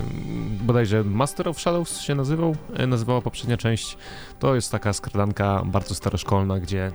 bodajże 0.62 1.04
Master 1.04 1.48
of 1.50 1.60
Shadows 1.60 2.02
się 2.02 2.16
nazywał, 2.16 2.56
y, 2.80 2.88
nazywała 2.88 3.22
poprzednia 3.22 3.58
część. 3.58 3.98
To 4.40 4.56
jest 4.56 4.72
taka 4.72 4.94
skradanka 4.94 5.62
bardzo 5.66 5.96
staroszkolna, 5.96 6.60
gdzie 6.60 6.92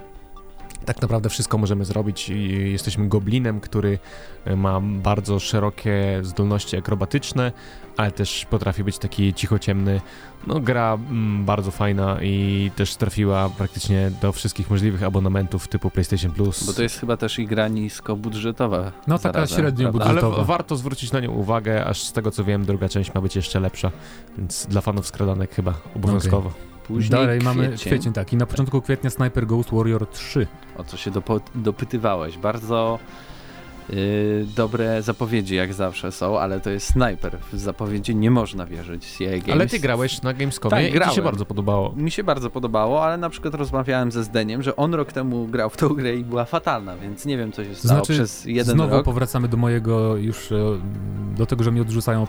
tak 0.84 1.02
naprawdę 1.02 1.28
wszystko 1.28 1.58
możemy 1.58 1.84
zrobić. 1.84 2.28
Jesteśmy 2.72 3.08
goblinem, 3.08 3.60
który 3.60 3.98
y, 4.46 4.56
ma 4.56 4.80
bardzo 4.80 5.40
szerokie 5.40 6.20
zdolności 6.22 6.76
akrobatyczne, 6.76 7.52
ale 7.96 8.12
też 8.12 8.46
potrafi 8.50 8.84
być 8.84 8.98
taki 8.98 9.34
cichociemny. 9.34 10.00
No 10.46 10.60
gra 10.60 10.94
mm, 10.94 11.44
bardzo 11.44 11.70
fajna 11.70 12.18
i 12.22 12.70
też 12.76 12.96
trafiła 12.96 13.48
praktycznie 13.48 14.10
do 14.22 14.32
wszystkich 14.32 14.70
możliwych 14.70 15.02
abonamentów 15.02 15.68
typu 15.68 15.90
PlayStation 15.90 16.32
Plus. 16.32 16.66
Bo 16.66 16.72
to 16.72 16.82
jest 16.82 17.00
chyba 17.00 17.16
też 17.16 17.38
i 17.38 17.46
gra 17.46 17.68
niskobudżetowa. 17.68 18.92
No, 19.06 19.18
taka 19.18 19.32
zarazem, 19.32 19.58
średnio 19.58 19.92
prawda? 19.92 20.04
Ale 20.04 20.14
budżetowa. 20.14 20.44
w, 20.44 20.46
warto 20.46 20.76
zwrócić 20.76 21.12
na 21.12 21.20
nią 21.20 21.32
uwagę, 21.32 21.84
aż 21.84 22.02
z 22.02 22.12
tego 22.12 22.30
co 22.30 22.44
wiem, 22.44 22.64
druga 22.64 22.88
część 22.88 23.14
ma 23.14 23.20
być 23.20 23.36
jeszcze 23.36 23.60
lepsza, 23.60 23.90
więc 24.38 24.66
dla 24.66 24.80
fanów 24.80 25.06
skradanek 25.06 25.54
chyba 25.54 25.74
obowiązkowo. 25.96 26.73
Później 26.86 27.10
Dalej 27.10 27.40
mamy 27.40 27.68
kwiecień, 27.68 27.90
kwiecień, 27.92 28.12
tak. 28.12 28.32
I 28.32 28.36
na 28.36 28.46
początku 28.46 28.82
kwietnia 28.82 29.10
Sniper 29.10 29.46
Ghost 29.46 29.70
Warrior 29.72 30.06
3. 30.06 30.46
O 30.76 30.84
co 30.84 30.96
się 30.96 31.10
dopytywałeś. 31.54 32.38
Bardzo 32.38 32.98
yy, 33.88 34.46
dobre 34.56 35.02
zapowiedzi 35.02 35.54
jak 35.54 35.74
zawsze 35.74 36.12
są, 36.12 36.38
ale 36.38 36.60
to 36.60 36.70
jest 36.70 36.86
snajper. 36.86 37.38
W 37.52 37.58
zapowiedzi 37.58 38.16
nie 38.16 38.30
można 38.30 38.66
wierzyć. 38.66 39.06
CI 39.06 39.24
Games. 39.26 39.48
Ale 39.50 39.66
ty 39.66 39.78
grałeś 39.78 40.22
na 40.22 40.32
Gamescomie 40.34 40.70
Tak, 40.70 40.80
i 40.82 40.86
ci 40.86 40.92
się 40.92 40.98
grałem. 40.98 41.24
bardzo 41.24 41.44
podobało. 41.44 41.92
Mi 41.96 42.10
się 42.10 42.24
bardzo 42.24 42.50
podobało, 42.50 43.04
ale 43.04 43.16
na 43.16 43.30
przykład 43.30 43.54
rozmawiałem 43.54 44.12
ze 44.12 44.24
Zdeniem, 44.24 44.62
że 44.62 44.76
on 44.76 44.94
rok 44.94 45.12
temu 45.12 45.46
grał 45.46 45.70
w 45.70 45.76
tą 45.76 45.88
grę 45.88 46.16
i 46.16 46.24
była 46.24 46.44
fatalna, 46.44 46.96
więc 46.96 47.24
nie 47.26 47.36
wiem 47.38 47.52
co 47.52 47.64
się 47.64 47.74
stało 47.74 47.94
Znaczy, 47.94 48.12
przez 48.12 48.44
jeden 48.44 48.74
Znowu 48.74 48.94
rok. 48.94 49.04
powracamy 49.04 49.48
do 49.48 49.56
mojego 49.56 50.16
już, 50.16 50.52
e, 50.52 50.56
do 51.36 51.46
tego, 51.46 51.64
że 51.64 51.72
mi 51.72 51.80
odrzucają 51.80 52.26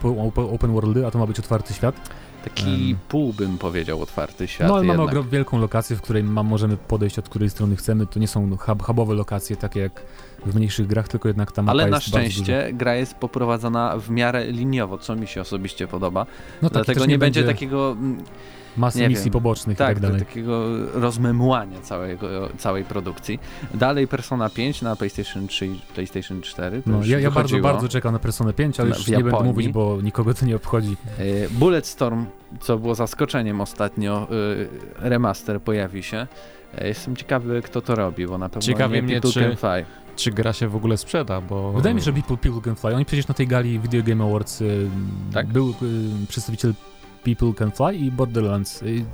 open, 0.51 0.71
worldy, 0.74 1.07
a 1.07 1.12
to 1.12 1.19
ma 1.19 1.25
być 1.27 1.39
otwarty 1.39 1.74
świat. 1.74 1.95
Taki 2.43 2.91
Em. 2.91 2.97
pół 3.09 3.33
bym 3.33 3.57
powiedział 3.57 4.01
otwarty 4.01 4.47
świat 4.47 4.67
no 4.67 4.74
ale 4.75 4.83
mamy 4.83 5.00
jednak. 5.00 5.09
ogrom, 5.17 5.29
wielką 5.29 5.59
lokację, 5.59 5.95
w 5.95 6.01
której 6.01 6.24
ma, 6.24 6.43
możemy 6.43 6.77
podejść 6.77 7.19
od 7.19 7.29
której 7.29 7.50
strony 7.50 7.75
chcemy. 7.75 8.05
To 8.07 8.19
nie 8.19 8.27
są 8.27 8.57
hub, 8.57 8.83
hubowe 8.83 9.13
lokacje, 9.13 9.55
takie 9.55 9.79
jak 9.79 10.01
w 10.45 10.55
mniejszych 10.55 10.87
grach, 10.87 11.07
tylko 11.07 11.29
jednak 11.29 11.51
ta 11.51 11.61
mapa 11.61 11.72
Ale 11.72 11.87
na 11.87 11.98
jest 11.98 12.11
bardzo 12.11 12.27
duża. 12.27 12.33
szczęście 12.33 12.74
gra 12.74 12.96
jest 12.96 13.15
poprowadzona 13.15 13.98
w 13.98 14.09
miarę 14.09 14.46
liniowo, 14.51 14.98
co 14.98 15.15
mi 15.15 15.27
się 15.27 15.41
osobiście 15.41 15.87
podoba. 15.87 16.25
No 16.61 16.70
tak, 16.70 16.74
Dlatego 16.74 17.00
też 17.00 17.09
nie, 17.09 17.17
będzie 17.17 17.43
takiego 17.43 17.91
mm, 17.91 18.24
masy 18.77 19.00
nie 19.00 19.09
misji 19.09 19.24
wiem. 19.25 19.33
pobocznych 19.33 19.75
i 19.75 19.77
tak, 19.77 19.87
tak 19.87 20.00
dalej. 20.00 20.20
takiego 20.20 20.63
rozmemłania 20.93 21.81
całego, 21.81 22.27
całej 22.57 22.83
produkcji. 22.83 23.39
Dalej 23.74 24.07
Persona 24.07 24.50
5 24.50 24.81
na 24.81 24.96
PlayStation 24.96 25.48
3 25.48 25.67
i 25.67 25.79
PlayStation 25.93 26.41
4. 26.41 26.81
To 26.81 26.89
No, 26.89 27.00
ja, 27.05 27.20
ja 27.20 27.31
bardzo, 27.31 27.59
bardzo 27.59 27.89
czekam 27.89 28.13
na 28.13 28.20
Personę 28.20 28.53
5, 28.53 28.79
ale 28.79 28.89
już 28.89 29.07
nie 29.07 29.24
będę 29.24 29.43
mówić, 29.43 29.67
bo 29.67 29.98
nikogo 30.03 30.33
to 30.33 30.46
nie 30.46 30.55
obchodzi. 30.55 30.98
Y, 31.20 31.48
Bulletstorm, 31.51 32.25
co 32.61 32.77
było 32.77 32.96
zaskoczeniem 32.96 33.61
ostatnio, 33.61 34.27
y, 34.31 34.67
remaster 35.00 35.61
pojawi 35.61 36.03
się. 36.03 36.27
Y, 36.81 36.87
Jestem 36.87 37.15
ciekawy, 37.15 37.61
kto 37.61 37.81
to 37.81 37.96
robi, 37.96 38.27
bo 38.27 38.37
na 38.37 38.50
pewno 38.50 38.61
Ciekawi 38.61 38.96
nie 38.96 39.01
mnie, 39.01 39.22
czy- 39.22 39.33
Can 39.41 39.55
Fly. 39.55 39.85
Czy 40.15 40.31
gra 40.31 40.53
się 40.53 40.67
w 40.67 40.75
ogóle 40.75 40.97
sprzeda, 40.97 41.41
bo... 41.41 41.73
Wydaje 41.73 41.95
mi 41.95 42.01
się, 42.01 42.05
że 42.05 42.13
People, 42.13 42.37
People 42.37 42.61
Can 42.61 42.75
Fly. 42.75 42.95
Oni 42.95 43.05
przecież 43.05 43.27
na 43.27 43.33
tej 43.33 43.47
gali 43.47 43.79
Video 43.79 44.03
Game 44.03 44.23
Awards 44.23 44.61
y, 44.61 44.89
Tak? 45.33 45.47
był 45.47 45.69
y, 45.69 45.73
przedstawiciel 46.27 46.73
People 47.23 47.53
Can 47.53 47.71
Fly 47.71 47.95
i 47.95 48.11
Borderlands. 48.11 48.83
Y, 48.83 49.05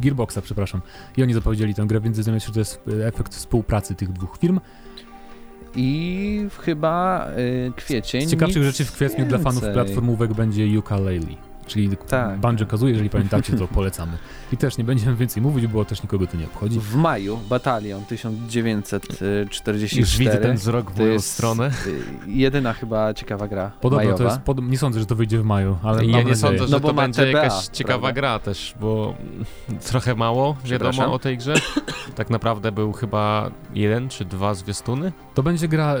Gearboxa, 0.00 0.38
przepraszam. 0.42 0.80
I 1.16 1.22
oni 1.22 1.34
zapowiedzieli 1.34 1.74
tę 1.74 1.86
grę, 1.86 2.00
więc 2.00 2.16
zdaje 2.16 2.40
się, 2.40 2.46
że 2.46 2.52
to 2.52 2.58
jest 2.58 2.80
y, 2.88 3.06
efekt 3.06 3.34
współpracy 3.34 3.94
tych 3.94 4.12
dwóch 4.12 4.38
firm. 4.38 4.60
I 5.76 6.46
chyba 6.60 7.26
y, 7.68 7.72
kwiecień. 7.76 8.26
Z 8.26 8.30
ciekawszych 8.30 8.62
rzeczy 8.62 8.84
w 8.84 8.92
kwietniu 8.92 9.26
dla 9.26 9.38
fanów 9.38 9.62
więcej. 9.62 9.74
platformówek 9.74 10.34
będzie 10.34 10.78
Ukulele. 10.78 11.49
Czyli 11.70 11.96
Tak. 12.08 12.38
Banjo 12.40 12.66
Kazooie, 12.66 12.92
jeżeli 12.92 13.10
pamiętacie, 13.10 13.52
to 13.56 13.68
polecamy. 13.68 14.12
I 14.52 14.56
też 14.56 14.78
nie 14.78 14.84
będziemy 14.84 15.16
więcej 15.16 15.42
mówić, 15.42 15.66
bo 15.66 15.84
też 15.84 16.02
nikogo 16.02 16.26
to 16.26 16.36
nie 16.36 16.44
obchodzi. 16.44 16.80
W 16.80 16.94
maju 16.94 17.38
Batalion 17.48 18.04
1944. 18.04 19.78
Już 20.00 20.16
widzę 20.18 20.36
ten 20.38 20.56
wzrok 20.56 20.90
w 20.90 20.94
To 20.94 21.00
moją 21.02 21.12
jest 21.12 21.30
stronę. 21.32 21.70
y, 21.86 22.00
jedyna 22.26 22.72
chyba 22.72 23.14
ciekawa 23.14 23.48
gra 23.48 23.70
Podobno 23.80 23.96
majowa. 24.04 24.18
to 24.18 24.24
jest, 24.24 24.38
pod... 24.40 24.68
nie 24.70 24.78
sądzę, 24.78 25.00
że 25.00 25.06
to 25.06 25.14
wyjdzie 25.16 25.38
w 25.38 25.44
maju, 25.44 25.76
ale 25.82 25.96
ja 26.04 26.10
nie 26.10 26.12
nadzieję. 26.16 26.36
sądzę, 26.36 26.64
że 26.66 26.70
No 26.72 26.80
bo 26.80 26.88
to 26.88 26.94
będzie 26.94 27.26
TBA, 27.26 27.42
jakaś 27.44 27.66
ciekawa 27.66 27.98
prawda? 27.98 28.12
gra 28.20 28.38
też, 28.38 28.74
bo 28.80 29.14
trochę 29.90 30.14
mało 30.14 30.56
wiadomo 30.64 31.12
o 31.12 31.18
tej 31.18 31.38
grze. 31.38 31.54
Tak 32.14 32.30
naprawdę 32.30 32.72
był 32.72 32.92
chyba 32.92 33.50
jeden 33.74 34.08
czy 34.08 34.24
dwa 34.24 34.54
zwiastuny. 34.54 35.12
To 35.34 35.42
będzie 35.42 35.68
gra 35.68 35.96
y, 35.96 36.00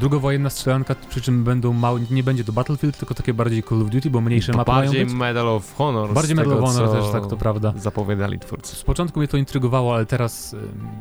drugowojenna 0.00 0.50
strzelanka, 0.50 0.94
przy 1.08 1.20
czym 1.20 1.44
będą 1.44 1.72
małe, 1.72 2.00
nie 2.10 2.22
będzie 2.22 2.44
to 2.44 2.52
Battlefield, 2.52 2.98
tylko 2.98 3.14
takie 3.14 3.34
bardziej 3.34 3.62
Call 3.62 3.82
of 3.82 3.90
Duty, 3.90 4.10
bo 4.10 4.20
mniejsze 4.20 4.52
mapy 4.52 4.70
mają 4.70 4.92
bardziej. 5.06 5.18
Medal 5.18 5.48
of 5.48 5.74
Honor. 5.74 6.12
Bardziej 6.12 6.36
Medal 6.36 6.64
of 6.64 6.74
Honor 6.74 7.02
też, 7.02 7.12
tak, 7.12 7.26
to 7.26 7.36
prawda. 7.36 7.72
Zapowiadali 7.76 8.38
twórcy. 8.38 8.76
Z 8.76 8.82
początku 8.82 9.18
mnie 9.18 9.28
to 9.28 9.36
intrygowało, 9.36 9.94
ale 9.94 10.06
teraz 10.06 10.56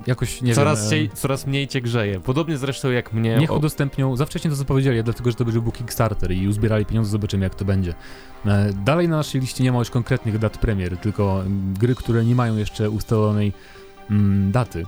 jakoś 0.07 0.41
nie 0.41 0.55
coraz, 0.55 0.89
wiem. 0.91 1.09
coraz 1.13 1.47
mniej 1.47 1.67
cię 1.67 1.81
grzeje. 1.81 2.19
Podobnie 2.19 2.57
zresztą 2.57 2.91
jak 2.91 3.13
mnie. 3.13 3.37
Niech 3.37 3.51
o- 3.51 3.55
udostępnią, 3.55 4.15
za 4.15 4.25
wcześnie 4.25 4.49
to 4.49 4.55
zapowiedzieli, 4.55 5.03
dlatego 5.03 5.31
że 5.31 5.37
to 5.37 5.45
był 5.45 5.71
Kickstarter 5.71 6.31
i 6.31 6.47
uzbierali 6.47 6.85
pieniądze, 6.85 7.11
zobaczymy 7.11 7.43
jak 7.43 7.55
to 7.55 7.65
będzie. 7.65 7.93
E, 8.45 8.73
Dalej 8.85 9.09
na 9.09 9.17
naszej 9.17 9.41
liście 9.41 9.63
nie 9.63 9.71
ma 9.71 9.79
już 9.79 9.89
konkretnych 9.89 10.39
dat 10.39 10.57
premier, 10.57 10.97
tylko 10.97 11.43
gry, 11.79 11.95
które 11.95 12.25
nie 12.25 12.35
mają 12.35 12.57
jeszcze 12.57 12.89
ustalonej 12.89 13.53
mm, 14.09 14.51
daty. 14.51 14.85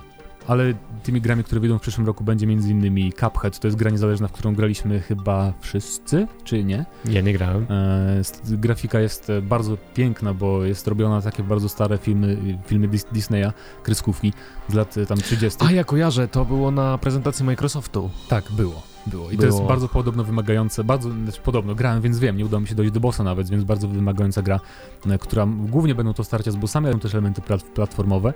Ale 0.48 0.74
tymi 1.02 1.20
grami, 1.20 1.44
które 1.44 1.60
wyjdą 1.60 1.78
w 1.78 1.80
przyszłym 1.80 2.06
roku 2.06 2.24
będzie 2.24 2.46
m.in. 2.46 3.12
Cuphead, 3.12 3.58
to 3.58 3.66
jest 3.68 3.76
gra 3.76 3.90
niezależna, 3.90 4.28
w 4.28 4.32
którą 4.32 4.54
graliśmy 4.54 5.00
chyba 5.00 5.52
wszyscy, 5.60 6.26
czy 6.44 6.64
nie? 6.64 6.84
Ja 7.04 7.20
nie 7.20 7.32
grałem. 7.32 7.66
E, 7.70 8.22
grafika 8.44 9.00
jest 9.00 9.30
e, 9.30 9.42
bardzo 9.42 9.76
piękna, 9.94 10.34
bo 10.34 10.64
jest 10.64 10.88
robiona 10.88 11.14
na 11.14 11.22
takie 11.22 11.42
bardzo 11.42 11.68
stare 11.68 11.98
filmy, 11.98 12.36
filmy 12.66 12.88
Dis- 12.88 13.12
Disneya, 13.12 13.52
kreskówki 13.82 14.32
z 14.68 14.74
lat 14.74 14.98
e, 14.98 15.06
tam 15.06 15.18
30. 15.18 15.58
A 15.66 15.72
ja 15.72 15.84
kojarzę, 15.84 16.28
to 16.28 16.44
było 16.44 16.70
na 16.70 16.98
prezentacji 16.98 17.44
Microsoftu. 17.44 18.10
Tak, 18.28 18.52
było. 18.52 18.87
Było. 19.08 19.30
I 19.30 19.36
to 19.36 19.42
Było. 19.42 19.56
jest 19.56 19.68
bardzo 19.68 19.88
podobno 19.88 20.24
wymagające, 20.24 20.84
bardzo, 20.84 21.10
znaczy 21.10 21.40
podobno, 21.40 21.74
grałem, 21.74 22.02
więc 22.02 22.18
wiem, 22.18 22.36
nie 22.36 22.46
udało 22.46 22.60
mi 22.60 22.66
się 22.68 22.74
dojść 22.74 22.92
do 22.92 23.00
bossa 23.00 23.24
nawet, 23.24 23.50
więc 23.50 23.64
bardzo 23.64 23.88
wymagająca 23.88 24.42
gra, 24.42 24.60
e, 25.06 25.18
która 25.18 25.46
głównie 25.46 25.94
będą 25.94 26.14
to 26.14 26.24
starcia 26.24 26.50
z 26.50 26.56
bossami, 26.56 26.86
ale 26.86 26.98
też 26.98 27.14
elementy 27.14 27.42
plat 27.42 27.62
platformowe. 27.62 28.34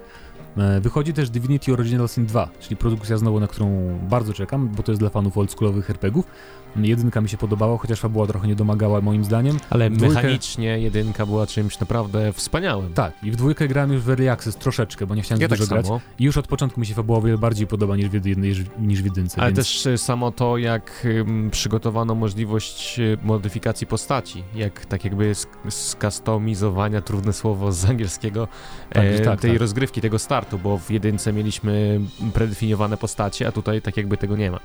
E, 0.56 0.80
Wychodzi 0.80 1.12
też 1.12 1.30
Divinity 1.30 1.72
Original 1.72 2.08
Sin 2.08 2.26
2, 2.26 2.48
czyli 2.61 2.76
produkcja 2.76 3.18
znowu, 3.18 3.40
na 3.40 3.46
którą 3.46 3.98
bardzo 4.11 4.32
czekam, 4.32 4.68
bo 4.68 4.82
to 4.82 4.92
jest 4.92 5.02
dla 5.02 5.11
fanów 5.11 5.38
oldschoolowych 5.38 5.90
RPGów. 5.90 6.26
Jedynka 6.76 7.20
mi 7.20 7.28
się 7.28 7.37
podobała, 7.37 7.78
chociaż 7.78 8.00
fabuła 8.00 8.26
trochę 8.26 8.48
nie 8.48 8.54
domagała 8.56 9.00
moim 9.00 9.24
zdaniem. 9.24 9.56
Ale 9.70 9.90
Dwójkę- 9.90 10.14
mechanicznie 10.14 10.78
jedynka 10.78 11.26
była 11.26 11.46
czymś 11.46 11.80
naprawdę 11.80 12.32
wspaniałym. 12.32 12.92
Tak, 12.94 13.12
i 13.22 13.30
w 13.30 13.37
dwójkę 13.37 13.68
grałem 13.68 13.92
już 13.92 14.02
w 14.02 14.11
Early 14.11 14.30
Access 14.30 14.56
troszeczkę, 14.56 15.06
bo 15.06 15.14
nie 15.14 15.22
chciałem 15.22 15.42
Ja 15.42 15.48
dużo 15.48 15.62
tak 15.62 15.68
grać. 15.68 15.87
samo. 15.87 16.00
I 16.18 16.24
już 16.24 16.37
od 16.37 16.46
początku 16.48 16.80
mi 16.80 16.87
się 16.87 16.94
fabuła 16.94 17.18
o 17.18 17.22
wiele 17.22 17.38
bardziej 17.38 17.66
podoba 17.66 17.96
niż 17.96 18.08
w 18.08 18.12
jednej 18.14 18.54
niż, 18.78 19.02
w 19.02 19.04
jedynce. 19.04 19.40
Ale 19.40 19.52
więc... 19.52 19.58
też 19.58 19.87
y, 19.87 19.98
samo 19.98 20.30
to, 20.32 20.58
jak 20.58 21.06
przygotowano 21.50 22.14
możliwość 22.14 22.98
y, 22.98 23.18
modyfikacji 23.22 23.87
postaci, 23.87 24.44
jak 24.54 24.87
tak 24.87 25.04
jakby 25.04 25.32
sk- 25.32 25.70
skustomizowania, 25.70 27.00
trudne 27.00 27.32
słowo 27.32 27.72
z 27.72 27.85
angielskiego, 27.85 28.48
Tak, 28.92 29.04
e, 29.04 29.20
tak, 29.20 29.40
tej 29.40 29.50
tak. 29.50 29.61
rozgrywki, 29.61 30.00
tego 30.00 30.18
startu, 30.18 30.58
bo 30.58 30.78
w 30.78 30.90
jedynce 30.90 31.32
mieliśmy 31.32 32.00
predefiniowane 32.35 32.96
postacie, 32.96 33.48
a 33.48 33.52
tutaj 33.52 33.82
tak 33.82 33.96
jakby 33.96 34.16
tego 34.16 34.37
nie 34.37 34.50
ma. 34.50 34.61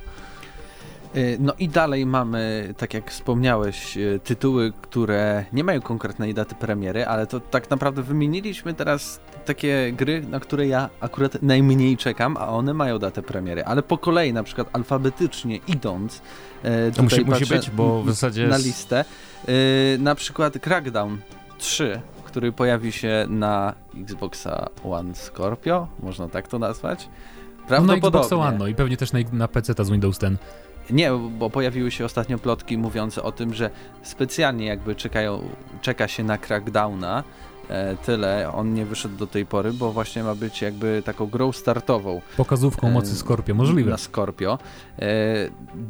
Y, 1.16 1.38
No 1.40 1.54
i 1.60 1.70
dalej 1.70 2.06
mamy, 2.06 2.74
tak 2.78 2.94
jak 2.94 3.12
wspomniałeś, 3.12 3.98
y, 3.98 4.20
tytuły, 4.24 4.74
które 4.82 5.46
nie 5.54 5.64
mają 5.64 5.82
konkretnej 5.82 6.34
daty 6.34 6.56
premiery, 6.56 7.06
ale 7.06 7.28
to 7.28 7.40
tak 7.40 7.70
naprawdę 7.70 8.04
wymieniliśmy 8.04 8.74
teraz 8.74 9.20
takie 9.46 9.94
gry, 9.98 10.22
na 10.22 10.40
które 10.40 10.68
ja 10.68 10.90
akurat 11.00 11.42
najmniej 11.42 11.98
czekam, 11.98 12.38
a 12.38 12.48
one 12.48 12.74
mają 12.74 13.00
datę 13.00 13.22
premiery. 13.22 13.66
Ale 13.66 13.84
po 13.84 13.98
kolei, 13.98 14.34
na 14.34 14.44
przykład 14.44 14.68
alfabetycznie 14.74 15.60
idąc, 15.68 16.22
e, 16.64 16.92
To 16.92 17.04
musi, 17.04 17.26
musi 17.26 17.46
być, 17.46 17.70
bo 17.70 18.04
w 18.04 18.10
zasadzie... 18.10 18.48
na 18.48 18.56
jest- 18.56 18.66
listę, 18.68 19.06
y, 19.50 19.98
na 20.02 20.16
przykład 20.16 20.60
Crackdown 20.60 21.18
3, 21.58 22.02
który 22.26 22.52
pojawi 22.52 22.92
się 22.92 23.26
na 23.30 23.74
Xboxa 24.02 24.70
One 24.84 25.16
Scorpio, 25.16 25.88
można 26.04 26.28
tak 26.28 26.48
to 26.48 26.60
nazwać. 26.60 27.08
No 27.08 27.62
na 27.62 27.68
Prawdopodobnie. 27.68 28.20
Xbox 28.20 28.34
One, 28.48 28.58
no 28.58 28.68
i 28.68 28.76
pewnie 28.76 28.98
też 28.98 29.12
na, 29.14 29.20
na 29.34 29.48
PC 29.48 29.74
z 29.86 29.90
Windows 29.90 30.20
10. 30.20 30.40
Nie, 30.90 31.12
bo 31.40 31.50
pojawiły 31.50 31.92
się 31.92 32.06
ostatnio 32.06 32.38
plotki 32.38 32.78
mówiące 32.78 33.24
o 33.24 33.32
tym, 33.32 33.54
że 33.54 33.70
specjalnie 34.04 34.66
jakby 34.66 34.96
czekają, 34.96 35.42
czeka 35.82 36.08
się 36.08 36.24
na 36.24 36.38
Crackdowna. 36.38 37.24
E, 37.70 37.96
tyle, 38.06 38.52
on 38.54 38.74
nie 38.74 38.86
wyszedł 38.86 39.16
do 39.18 39.28
tej 39.28 39.46
pory, 39.46 39.74
bo 39.74 39.92
właśnie 39.92 40.24
ma 40.24 40.36
być 40.36 40.62
jakby 40.62 41.02
taką 41.06 41.26
grą 41.26 41.52
startową 41.52 42.22
Pokazówką 42.38 42.88
E, 42.88 42.92
mocy 42.92 43.16
Scorpio, 43.16 43.56
możliwe. 43.56 43.92
na 43.92 43.98
Scorpio. 43.98 44.60
E, 45.00 45.06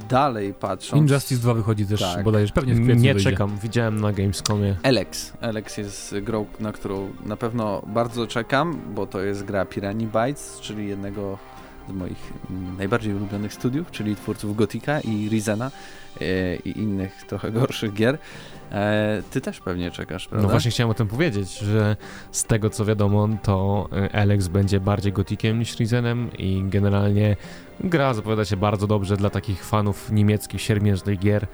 dalej 0.10 0.54
patrząc... 0.54 1.02
Injustice 1.02 1.42
2 1.42 1.54
wychodzi 1.54 1.86
też 1.86 2.02
Tak. 2.02 2.24
bodajże, 2.24 2.54
pewnie 2.54 2.74
w 2.74 2.78
kwietniu 2.84 3.04
Nie 3.04 3.14
wyjdzie. 3.14 3.32
czekam, 3.32 3.58
widziałem 3.64 4.02
na 4.02 4.14
Gamescomie. 4.14 4.76
Alex. 4.84 5.34
Alex 5.42 5.78
jest 5.78 6.16
grą, 6.22 6.46
na 6.60 6.72
którą 6.72 7.10
na 7.26 7.38
pewno 7.38 7.82
bardzo 7.88 8.28
czekam, 8.28 8.80
bo 8.96 9.08
to 9.08 9.22
jest 9.22 9.44
gra 9.46 9.66
Piranha 9.66 10.06
Bytes, 10.06 10.60
czyli 10.62 10.88
jednego 10.88 11.38
z 11.90 11.94
moich 11.94 12.34
mm, 12.50 12.78
najbardziej 12.78 13.14
ulubionych 13.14 13.54
studiów, 13.54 13.92
czyli 13.92 14.16
twórców 14.16 14.56
Gotika 14.56 15.00
i 15.00 15.30
Rizena 15.30 15.72
e, 16.22 16.56
i 16.56 16.80
innych 16.80 17.24
trochę 17.28 17.52
gorszych 17.52 17.94
gier. 17.94 18.18
E, 18.72 19.24
ty 19.32 19.42
też 19.42 19.60
pewnie 19.60 19.92
czekasz, 19.92 20.28
prawda? 20.28 20.48
No 20.48 20.52
właśnie 20.52 20.72
chciałem 20.72 20.90
o 20.90 20.94
tym 20.94 21.08
powiedzieć, 21.08 21.58
że 21.58 21.96
z 22.32 22.44
tego 22.44 22.70
co 22.70 22.86
wiadomo, 22.86 23.30
to 23.44 23.90
y, 24.06 24.14
Alex 24.14 24.48
będzie 24.48 24.80
bardziej 24.80 25.14
gotikiem 25.14 25.60
niż 25.60 25.80
Rizenem 25.80 26.30
i 26.38 26.64
generalnie 26.66 27.36
gra 27.80 28.14
zapowiada 28.14 28.46
się 28.46 28.58
bardzo 28.58 28.88
dobrze 28.88 29.18
dla 29.18 29.30
takich 29.30 29.66
fanów 29.66 30.12
niemieckich, 30.12 30.62
siermiężnych 30.62 31.20
gier. 31.20 31.48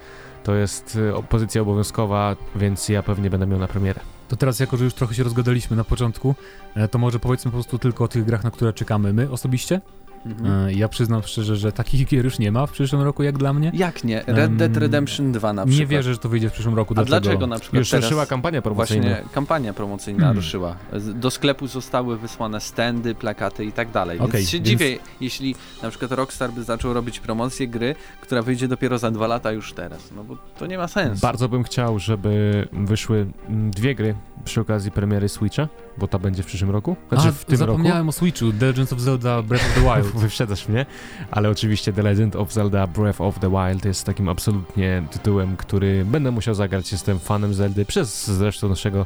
To 0.43 0.55
jest 0.55 0.99
pozycja 1.29 1.61
obowiązkowa, 1.61 2.35
więc 2.55 2.89
ja 2.89 3.03
pewnie 3.03 3.29
będę 3.29 3.47
miał 3.47 3.59
na 3.59 3.67
premierę. 3.67 3.99
To 4.27 4.35
teraz, 4.35 4.59
jako 4.59 4.77
że 4.77 4.83
już 4.83 4.93
trochę 4.93 5.15
się 5.15 5.23
rozgadaliśmy 5.23 5.77
na 5.77 5.83
początku, 5.83 6.35
e, 6.75 6.87
to 6.87 6.97
może 6.97 7.19
powiedzmy 7.19 7.51
po 7.51 7.55
prostu 7.55 7.79
tylko 7.79 8.03
o 8.03 8.07
tych 8.07 8.25
grach, 8.25 8.43
na 8.43 8.51
które 8.51 8.73
czekamy 8.73 9.13
my 9.13 9.31
osobiście. 9.31 9.81
Mhm. 10.25 10.67
E, 10.67 10.73
Ja 10.73 10.87
przyznam 10.89 11.21
szczerze, 11.23 11.55
że 11.55 11.71
takich 11.71 12.05
gier 12.09 12.25
już 12.25 12.39
nie 12.39 12.51
ma 12.51 12.65
w 12.65 12.71
przyszłym 12.71 13.01
roku 13.01 13.23
jak 13.23 13.37
dla 13.37 13.53
mnie. 13.53 13.71
Jak 13.73 14.03
nie? 14.03 14.23
Red 14.27 14.55
Dead 14.55 14.77
Redemption 14.77 15.31
2 15.31 15.53
na 15.53 15.65
przykład. 15.65 15.79
Nie 15.79 15.85
wierzę, 15.87 16.13
że 16.13 16.19
to 16.19 16.29
wyjdzie 16.29 16.49
w 16.49 16.53
przyszłym 16.53 16.75
roku. 16.75 16.93
A 16.93 16.95
Dlaczego? 16.95 17.19
dlaczego 17.21 17.47
na 17.47 17.59
przykład 17.59 17.79
Już 17.79 17.89
teraz... 17.89 18.03
ruszyła 18.05 18.25
kampania 18.25 18.61
promocyjna. 18.61 19.07
Właśnie 19.07 19.29
kampania 19.33 19.73
promocyjna 19.73 20.19
Hmm. 20.19 20.35
ruszyła. 20.35 20.75
Do 21.15 21.31
sklepu 21.31 21.67
zostały 21.67 22.17
wysłane 22.17 22.61
standy, 22.61 23.15
plakaty 23.15 23.65
i 23.65 23.71
tak 23.71 23.91
dalej. 23.91 24.19
Okej, 24.19 24.31
więc 24.33 24.49
się 24.49 24.57
więc- 24.57 24.67
dziwię, 24.67 24.97
jeśli 25.21 25.55
na 25.83 25.89
przykład 25.89 26.11
Rockstar 26.11 26.51
by 26.51 26.63
zaczął 26.63 26.93
robić 26.93 27.19
promocję 27.19 27.67
gry, 27.67 27.95
która 28.21 28.41
wyjdzie 28.41 28.67
dopiero 28.67 28.97
za 28.97 29.11
dwa 29.11 29.27
lata 29.27 29.51
już 29.51 29.73
teraz. 29.73 30.09
No 30.15 30.23
bo 30.23 30.37
to 30.59 30.67
nie 30.67 30.77
ma 30.77 30.87
sensu. 30.87 31.21
Bardzo 31.21 31.49
bym 31.49 31.63
chciał, 31.63 31.99
żeby 31.99 32.67
wyszły 32.73 33.25
mm, 33.49 33.71
dwie 33.71 33.95
gry 33.95 34.15
przy 34.45 34.61
okazji 34.61 34.91
premiery 34.91 35.29
Switcha, 35.29 35.67
bo 35.97 36.07
ta 36.07 36.19
będzie 36.19 36.43
w 36.43 36.45
przyszłym 36.45 36.71
roku. 36.71 36.95
Znaczy 37.09 37.27
A, 37.27 37.31
w 37.31 37.45
tym 37.45 37.59
roku. 37.59 37.71
zapomniałem 37.71 38.09
o 38.09 38.11
Switchu, 38.11 38.51
The 38.59 38.65
Legends 38.65 38.93
of 38.93 38.99
Zelda 38.99 39.41
Breath 39.41 39.65
of 39.65 39.73
the 39.75 39.81
Wild. 39.81 40.15
Wyprzedzasz 40.21 40.67
mnie, 40.67 40.85
ale 41.31 41.49
oczywiście 41.49 41.93
The 41.93 42.03
Legend 42.03 42.35
of 42.35 42.53
Zelda 42.53 42.87
Breath 42.87 43.21
of 43.21 43.39
the 43.39 43.49
Wild 43.49 43.85
jest 43.85 44.05
takim 44.05 44.29
absolutnie 44.29 45.03
tytułem, 45.11 45.57
który 45.57 46.05
będę 46.05 46.31
musiał 46.31 46.55
zagrać. 46.55 46.91
Jestem 46.91 47.19
fanem 47.19 47.53
Zeldy 47.53 47.85
przez 47.85 48.27
zresztą 48.27 48.69
naszego 48.69 49.05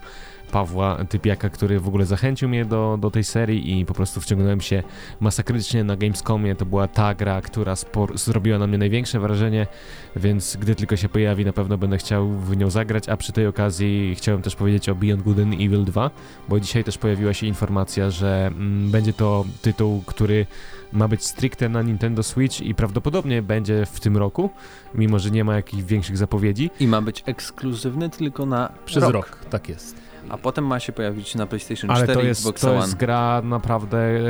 Pawła 0.52 1.06
Typiaka, 1.10 1.50
który 1.50 1.80
w 1.80 1.88
ogóle 1.88 2.06
zachęcił 2.06 2.50
mnie 2.50 2.66
do, 2.66 2.98
do 3.02 3.12
tej 3.12 3.24
serii 3.24 3.80
i 3.80 3.86
po 3.86 3.94
prostu 3.94 4.22
wciągnąłem 4.22 4.62
się 4.62 4.84
masakrycznie 5.20 5.84
na 5.84 5.96
Gamescomie. 5.98 6.56
To 6.56 6.66
była 6.66 6.88
ta 6.88 7.14
gra, 7.16 7.42
która 7.42 7.74
spor- 7.74 8.18
zrobiła 8.18 8.58
na 8.60 8.68
mnie 8.68 8.78
największe 8.78 9.20
wrażenie, 9.20 9.68
więc 10.16 10.58
gdy 10.62 10.76
tylko 10.76 10.96
się 10.96 11.10
pojawi, 11.10 11.46
na 11.46 11.54
pewno 11.54 11.78
będę 11.78 11.98
chciał 11.98 12.30
w 12.30 12.58
nią 12.58 12.70
zagrać, 12.70 13.10
a 13.10 13.18
przy 13.18 13.32
tej 13.32 13.48
okazji 13.48 14.16
chciałem 14.18 14.42
też 14.42 14.56
powiedzieć 14.56 14.90
o 14.90 14.96
Beyond 14.96 15.22
Good 15.24 15.40
and 15.40 15.54
Evil 15.54 15.86
2, 15.86 16.12
bo 16.50 16.60
dzisiaj 16.60 16.84
też 16.84 16.98
pojawiła 16.98 17.34
się 17.34 17.48
informacja, 17.48 18.10
że 18.10 18.48
mm, 18.48 18.92
będzie 18.92 19.14
to 19.14 19.46
tytuł, 19.62 20.04
który 20.06 20.46
ma 20.94 21.08
być 21.08 21.26
stricte 21.26 21.70
na 21.70 21.82
Nintendo 21.82 22.24
Switch 22.24 22.62
i 22.62 22.76
prawdopodobnie 22.76 23.42
będzie 23.42 23.86
w 23.86 24.00
tym 24.00 24.18
roku, 24.18 24.50
mimo 24.96 25.20
że 25.20 25.32
nie 25.32 25.44
ma 25.44 25.56
jakichś 25.56 25.84
większych 25.84 26.18
zapowiedzi. 26.18 26.70
I 26.80 26.88
ma 26.88 27.02
być 27.02 27.24
ekskluzywny 27.26 28.10
tylko 28.10 28.46
na 28.46 28.70
Przez 28.86 29.04
rok. 29.04 29.14
rok. 29.14 29.46
tak 29.50 29.70
jest. 29.70 30.07
A 30.30 30.38
potem 30.38 30.66
ma 30.68 30.80
się 30.80 30.92
pojawić 30.94 31.36
na 31.36 31.46
PlayStation 31.48 31.92
Ale 31.92 32.04
4 32.04 32.14
to 32.20 32.26
jest, 32.26 32.40
Xbox 32.42 32.62
to 32.62 32.72
One. 32.72 32.80
jest 32.80 32.96
gra 32.98 33.42
naprawdę, 33.44 33.98
e, 33.98 34.22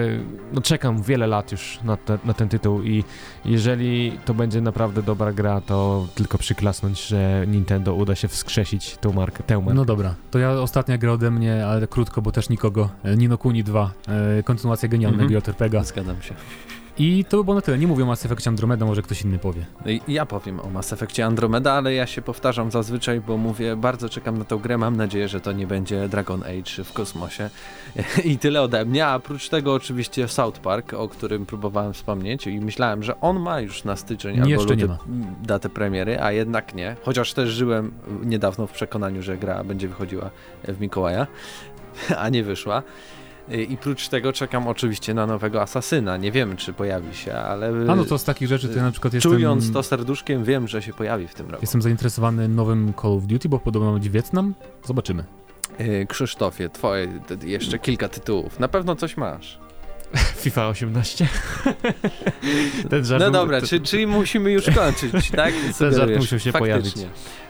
no 0.53 0.61
czekam 0.61 1.01
wiele 1.01 1.27
lat 1.27 1.51
już 1.51 1.79
na, 1.83 1.97
te, 1.97 2.17
na 2.25 2.33
ten 2.33 2.49
tytuł 2.49 2.83
i 2.83 3.03
jeżeli 3.45 4.19
to 4.25 4.33
będzie 4.33 4.61
naprawdę 4.61 5.03
dobra 5.03 5.33
gra, 5.33 5.61
to 5.61 6.07
tylko 6.15 6.37
przyklasnąć, 6.37 7.07
że 7.07 7.45
Nintendo 7.47 7.93
uda 7.93 8.15
się 8.15 8.27
wskrzesić 8.27 8.97
tą 8.97 9.13
markę, 9.13 9.43
tę 9.43 9.57
markę. 9.57 9.73
No 9.73 9.85
dobra, 9.85 10.15
to 10.31 10.39
ja 10.39 10.51
ostatnia 10.51 10.97
gra 10.97 11.11
ode 11.11 11.31
mnie, 11.31 11.67
ale 11.67 11.87
krótko, 11.87 12.21
bo 12.21 12.31
też 12.31 12.49
nikogo. 12.49 12.89
E, 13.03 13.15
Nino 13.17 13.37
Kuni 13.37 13.63
2, 13.63 13.91
e, 14.39 14.43
kontynuacja 14.43 14.89
genialnego 14.89 15.23
Mhm. 15.33 15.41
JRPGa. 15.47 15.83
Zgadzam 15.83 16.21
się. 16.21 16.35
I 16.99 17.25
to 17.25 17.37
by 17.37 17.43
było 17.43 17.55
na 17.55 17.61
tyle. 17.61 17.77
Nie 17.77 17.87
mówię 17.87 18.03
o 18.03 18.07
Mass 18.07 18.25
Effect 18.25 18.47
Andromeda, 18.47 18.85
może 18.85 19.01
ktoś 19.01 19.21
inny 19.21 19.39
powie. 19.39 19.65
Ja 20.07 20.25
powiem 20.25 20.59
o 20.59 20.69
Mass 20.69 20.93
Effectie 20.93 21.25
Andromeda, 21.25 21.73
ale 21.73 21.93
ja 21.93 22.07
się 22.07 22.21
powtarzam 22.21 22.71
zazwyczaj, 22.71 23.21
bo 23.21 23.37
mówię, 23.37 23.75
bardzo 23.75 24.09
czekam 24.09 24.37
na 24.37 24.45
tą 24.45 24.57
grę, 24.57 24.77
mam 24.77 24.95
nadzieję, 24.95 25.27
że 25.27 25.41
to 25.41 25.51
nie 25.51 25.67
będzie 25.67 26.09
Dragon 26.09 26.43
Age 26.43 26.83
w 26.83 26.93
kosmosie. 26.93 27.49
I 28.25 28.37
tyle 28.37 28.61
ode 28.61 28.85
mnie, 28.85 29.07
a 29.07 29.15
oprócz 29.15 29.49
tego 29.49 29.73
oczywiście 29.73 30.27
South 30.27 30.59
Park, 30.59 30.93
o 30.93 31.07
którym 31.07 31.45
próbowałem 31.45 31.93
wspomnieć 31.93 32.47
i 32.47 32.59
myślałem, 32.59 33.03
że 33.03 33.21
on 33.21 33.39
ma 33.39 33.61
już 33.61 33.83
na 33.83 33.95
styczeń 33.95 34.35
albo 34.35 34.49
Jeszcze 34.49 34.69
luty 34.69 34.77
nie 34.77 34.85
ma. 34.85 34.97
datę 35.43 35.69
premiery, 35.69 36.19
a 36.21 36.31
jednak 36.31 36.75
nie. 36.75 36.95
Chociaż 37.03 37.33
też 37.33 37.49
żyłem 37.49 37.91
niedawno 38.25 38.67
w 38.67 38.71
przekonaniu, 38.71 39.21
że 39.21 39.37
gra 39.37 39.63
będzie 39.63 39.87
wychodziła 39.87 40.29
w 40.63 40.81
Mikołaja, 40.81 41.27
a 42.17 42.29
nie 42.29 42.43
wyszła. 42.43 42.83
I 43.69 43.77
prócz 43.77 44.07
tego 44.07 44.33
czekam 44.33 44.67
oczywiście 44.67 45.13
na 45.13 45.25
nowego 45.27 45.61
Asasyna. 45.61 46.17
Nie 46.17 46.31
wiem, 46.31 46.57
czy 46.57 46.73
pojawi 46.73 47.15
się, 47.15 47.33
ale 47.33 47.67
A 47.67 47.95
no 47.95 48.05
to 48.05 48.17
z 48.17 48.23
takich 48.23 48.47
rzeczy 48.47 48.69
to 48.69 48.77
ja 48.77 48.83
na 48.83 48.91
przykład 48.91 49.13
jestem... 49.13 49.31
czując 49.31 49.71
to 49.71 49.83
serduszkiem 49.83 50.43
wiem, 50.43 50.67
że 50.67 50.81
się 50.81 50.93
pojawi 50.93 51.27
w 51.27 51.33
tym 51.33 51.49
roku. 51.49 51.61
Jestem 51.63 51.81
zainteresowany 51.81 52.47
nowym 52.47 52.93
Call 53.01 53.11
of 53.11 53.23
Duty, 53.23 53.49
bo 53.49 53.59
podobno 53.59 53.93
będzie 53.93 54.09
Wietnam. 54.09 54.53
Zobaczymy. 54.85 55.23
Yy, 55.79 56.05
Krzysztofie, 56.05 56.69
twoje 56.69 57.07
jeszcze 57.43 57.79
kilka 57.79 58.09
tytułów. 58.09 58.59
Na 58.59 58.67
pewno 58.67 58.95
coś 58.95 59.17
masz. 59.17 59.59
FIFA 60.37 60.67
18. 60.67 61.27
ten 62.89 63.05
żart 63.05 63.23
No 63.23 63.31
dobra, 63.31 63.61
to- 63.61 63.67
czy, 63.67 63.79
czyli 63.79 64.07
musimy 64.07 64.51
już 64.51 64.65
kończyć, 64.65 65.31
tak? 65.35 65.53
żart 65.53 65.75
Sugerujesz. 65.75 66.19
musiał 66.19 66.39
się 66.39 66.51
faktycznie, 66.51 67.05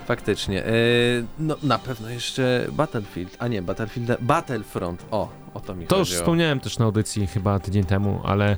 Faktycznie. 0.06 0.56
Yy, 0.56 1.26
no 1.40 1.56
na 1.64 1.80
pewno 1.80 2.10
jeszcze 2.10 2.68
Battlefield, 2.72 3.36
a 3.40 3.48
nie, 3.48 3.62
Battlefield, 3.62 4.12
Battlefront. 4.22 5.06
O, 5.12 5.30
o 5.54 5.60
to 5.60 5.76
mi 5.76 5.88
To 5.88 6.00
już 6.00 6.12
wspomniałem 6.12 6.60
też 6.60 6.78
na 6.80 6.86
audycji 6.86 7.28
chyba 7.28 7.60
tydzień 7.60 7.84
temu, 7.84 8.22
ale 8.24 8.52
e, 8.52 8.58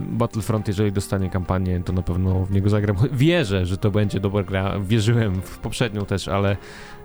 Battlefront, 0.00 0.68
jeżeli 0.68 0.92
dostanie 0.92 1.30
kampanię, 1.30 1.82
to 1.84 1.92
na 1.92 2.02
pewno 2.02 2.44
w 2.44 2.50
niego 2.50 2.70
zagram. 2.70 2.96
Wierzę, 3.12 3.66
że 3.66 3.76
to 3.78 3.90
będzie 3.90 4.20
dobra 4.20 4.42
gra. 4.42 4.80
Wierzyłem 4.80 5.42
w 5.42 5.58
poprzednią 5.58 6.04
też, 6.06 6.28
ale 6.28 6.56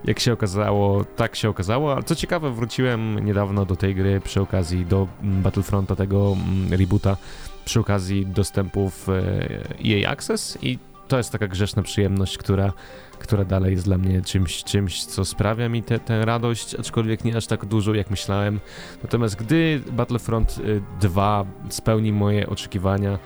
jak 0.06 0.19
się 0.19 0.34
okazało, 0.34 1.04
tak 1.04 1.36
się 1.36 1.50
okazało. 1.50 1.98
A 1.98 2.04
co 2.04 2.15
ciekawe, 2.15 2.52
wróciłem 2.52 3.26
niedawno 3.26 3.65
do 3.65 3.76
tej 3.76 3.95
gry 3.95 4.22
przy 4.22 4.41
okazji 4.41 4.86
do 4.86 5.08
mm, 5.24 5.41
Battlefronta, 5.41 5.95
tego 5.95 6.38
mm, 6.48 6.74
reboota, 6.74 7.17
przy 7.65 7.80
okazji 7.80 8.26
dostępów 8.26 9.10
e, 9.10 10.04
EA 10.04 10.12
Access 10.12 10.58
i 10.62 10.80
to 11.08 11.17
jest 11.17 11.32
taka 11.32 11.48
grzeszna 11.48 11.84
przyjemność, 11.84 12.38
która, 12.38 12.74
która 13.20 13.46
dalej 13.46 13.72
jest 13.72 13.86
dla 13.86 13.98
mnie 13.98 14.22
czymś, 14.22 14.64
czymś 14.64 15.06
co 15.06 15.26
sprawia 15.26 15.70
mi 15.70 15.84
tę 15.84 16.26
radość, 16.26 16.76
aczkolwiek 16.76 17.26
nie 17.26 17.38
aż 17.38 17.48
tak 17.48 17.66
dużo, 17.66 17.94
jak 17.94 18.10
myślałem. 18.10 18.60
Natomiast 19.04 19.36
gdy 19.36 19.82
Battlefront 19.92 20.58
y, 20.58 20.82
2 21.02 21.46
spełni 21.70 22.14
moje 22.14 22.50
oczekiwania, 22.50 23.20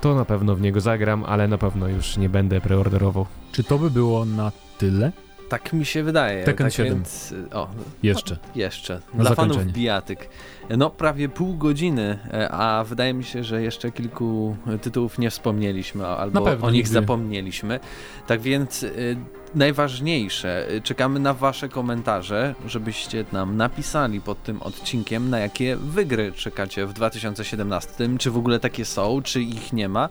to 0.00 0.14
na 0.14 0.24
pewno 0.24 0.56
w 0.56 0.60
niego 0.60 0.80
zagram, 0.80 1.24
ale 1.24 1.48
na 1.48 1.58
pewno 1.58 1.88
już 1.88 2.16
nie 2.16 2.28
będę 2.28 2.60
preorderował. 2.60 3.26
Czy 3.52 3.64
to 3.64 3.78
by 3.78 3.90
było 3.90 4.24
na 4.24 4.52
tyle? 4.78 5.12
Tak 5.52 5.72
mi 5.72 5.84
się 5.86 6.02
wydaje. 6.02 6.44
Tekken 6.44 6.66
tak 6.66 6.74
7. 6.74 6.94
Więc, 6.94 7.34
o, 7.52 7.68
Jeszcze. 8.02 8.36
jeszcze. 8.54 9.00
Na 9.14 9.24
Dla 9.24 9.34
fanów 9.34 9.64
bijatyk. 9.64 10.28
no 10.78 10.90
prawie 10.90 11.28
pół 11.28 11.56
godziny, 11.56 12.18
e, 12.32 12.48
a 12.50 12.84
wydaje 12.84 13.14
mi 13.14 13.24
się, 13.24 13.44
że 13.44 13.62
jeszcze 13.62 13.90
kilku 13.90 14.56
tytułów 14.82 15.18
nie 15.18 15.30
wspomnieliśmy 15.30 16.06
albo 16.06 16.42
o 16.42 16.54
nich 16.54 16.72
nigdy. 16.72 16.92
zapomnieliśmy. 16.92 17.80
Tak 18.26 18.40
więc 18.40 18.82
y, 18.82 19.16
najważniejsze, 19.54 20.70
y, 20.72 20.80
czekamy 20.80 21.20
na 21.20 21.34
wasze 21.34 21.68
komentarze, 21.68 22.54
żebyście 22.66 23.24
nam 23.32 23.56
napisali 23.56 24.20
pod 24.20 24.42
tym 24.42 24.62
odcinkiem, 24.62 25.30
na 25.30 25.38
jakie 25.38 25.76
wygry 25.76 26.32
czekacie 26.32 26.86
w 26.86 26.92
2017, 26.92 28.18
czy 28.18 28.30
w 28.30 28.36
ogóle 28.36 28.60
takie 28.60 28.84
są, 28.84 29.22
czy 29.22 29.42
ich 29.42 29.72
nie 29.72 29.88
ma. 29.88 30.08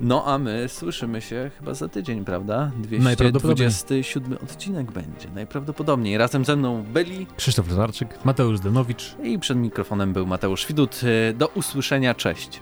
No 0.00 0.24
a 0.26 0.38
my 0.38 0.68
słyszymy 0.68 1.20
się 1.20 1.50
chyba 1.58 1.74
za 1.74 1.88
tydzień, 1.88 2.24
prawda? 2.24 2.70
Najprawdopodobniej. 2.90 3.68
227 3.68 4.38
odcinek 4.42 4.92
będzie, 4.92 5.28
najprawdopodobniej. 5.34 6.18
Razem 6.18 6.44
ze 6.44 6.56
mną 6.56 6.82
byli 6.92 7.26
Krzysztof 7.36 7.70
Lenarczyk. 7.70 8.24
Mateusz 8.24 8.58
Zdenowicz. 8.58 9.14
i 9.22 9.38
przed 9.38 9.58
mikrofonem 9.58 10.12
był 10.12 10.26
Mateusz 10.26 10.66
Widut. 10.66 11.00
Do 11.34 11.48
usłyszenia, 11.48 12.14
cześć. 12.14 12.60